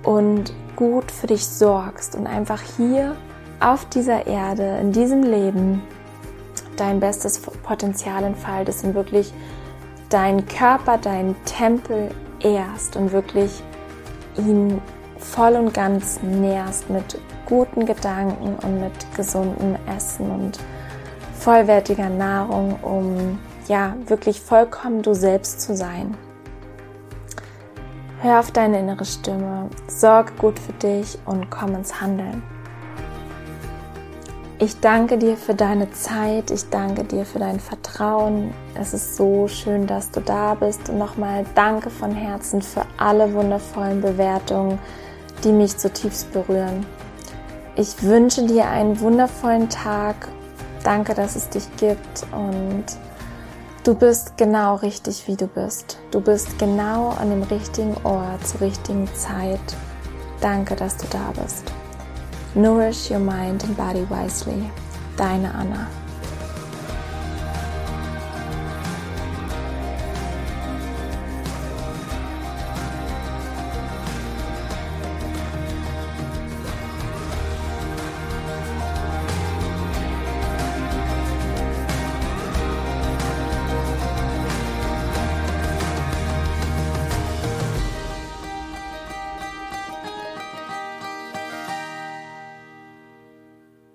und 0.04 0.52
gut 0.76 1.10
für 1.10 1.26
dich 1.26 1.46
sorgst 1.46 2.14
und 2.14 2.26
einfach 2.26 2.60
hier 2.76 3.16
auf 3.58 3.86
dieser 3.86 4.26
Erde, 4.26 4.78
in 4.80 4.92
diesem 4.92 5.22
Leben, 5.22 5.82
dein 6.76 7.00
bestes 7.00 7.40
Potenzial 7.40 8.22
entfaltest 8.22 8.84
und 8.84 8.94
wirklich 8.94 9.32
deinen 10.10 10.46
Körper, 10.46 10.98
deinen 10.98 11.34
Tempel 11.44 12.10
ehrst 12.40 12.96
und 12.96 13.12
wirklich 13.12 13.62
ihn 14.36 14.80
voll 15.18 15.54
und 15.54 15.74
ganz 15.74 16.20
nährst 16.22 16.88
mit 16.90 17.18
guten 17.46 17.86
Gedanken 17.86 18.56
und 18.62 18.80
mit 18.80 18.92
gesundem 19.16 19.76
Essen 19.96 20.30
und 20.30 20.58
vollwertiger 21.38 22.08
Nahrung, 22.08 22.78
um 22.82 23.38
ja 23.68 23.94
wirklich 24.06 24.40
vollkommen 24.40 25.02
du 25.02 25.14
selbst 25.14 25.60
zu 25.60 25.76
sein. 25.76 26.16
Hör 28.20 28.40
auf 28.40 28.50
deine 28.50 28.80
innere 28.80 29.04
Stimme, 29.04 29.70
sorge 29.86 30.32
gut 30.38 30.58
für 30.58 30.72
dich 30.72 31.18
und 31.24 31.50
komm 31.50 31.74
ins 31.74 32.00
Handeln. 32.00 32.42
Ich 34.60 34.80
danke 34.80 35.18
dir 35.18 35.36
für 35.36 35.54
deine 35.54 35.88
Zeit, 35.92 36.50
ich 36.50 36.68
danke 36.68 37.04
dir 37.04 37.24
für 37.24 37.38
dein 37.38 37.60
Vertrauen. 37.60 38.52
Es 38.74 38.92
ist 38.92 39.14
so 39.14 39.46
schön, 39.46 39.86
dass 39.86 40.10
du 40.10 40.20
da 40.20 40.54
bist 40.54 40.88
und 40.88 40.98
nochmal 40.98 41.44
danke 41.54 41.90
von 41.90 42.10
Herzen 42.10 42.60
für 42.60 42.82
alle 42.96 43.32
wundervollen 43.34 44.00
Bewertungen, 44.00 44.80
die 45.44 45.52
mich 45.52 45.76
zutiefst 45.78 46.32
berühren. 46.32 46.86
Ich 47.76 48.02
wünsche 48.02 48.46
dir 48.46 48.68
einen 48.68 49.00
wundervollen 49.00 49.68
Tag 49.68 50.28
Danke, 50.84 51.14
dass 51.14 51.36
es 51.36 51.48
dich 51.48 51.64
gibt 51.76 52.24
und 52.32 52.84
du 53.84 53.94
bist 53.94 54.36
genau 54.36 54.76
richtig, 54.76 55.26
wie 55.26 55.36
du 55.36 55.46
bist. 55.46 55.98
Du 56.10 56.20
bist 56.20 56.58
genau 56.58 57.10
an 57.10 57.30
dem 57.30 57.42
richtigen 57.42 57.96
Ort 58.04 58.46
zur 58.46 58.60
richtigen 58.60 59.08
Zeit. 59.14 59.60
Danke, 60.40 60.76
dass 60.76 60.96
du 60.96 61.06
da 61.10 61.32
bist. 61.42 61.64
Nourish 62.54 63.10
your 63.10 63.18
mind 63.18 63.64
and 63.64 63.76
body 63.76 64.06
wisely. 64.08 64.70
Deine 65.16 65.52
Anna. 65.54 65.86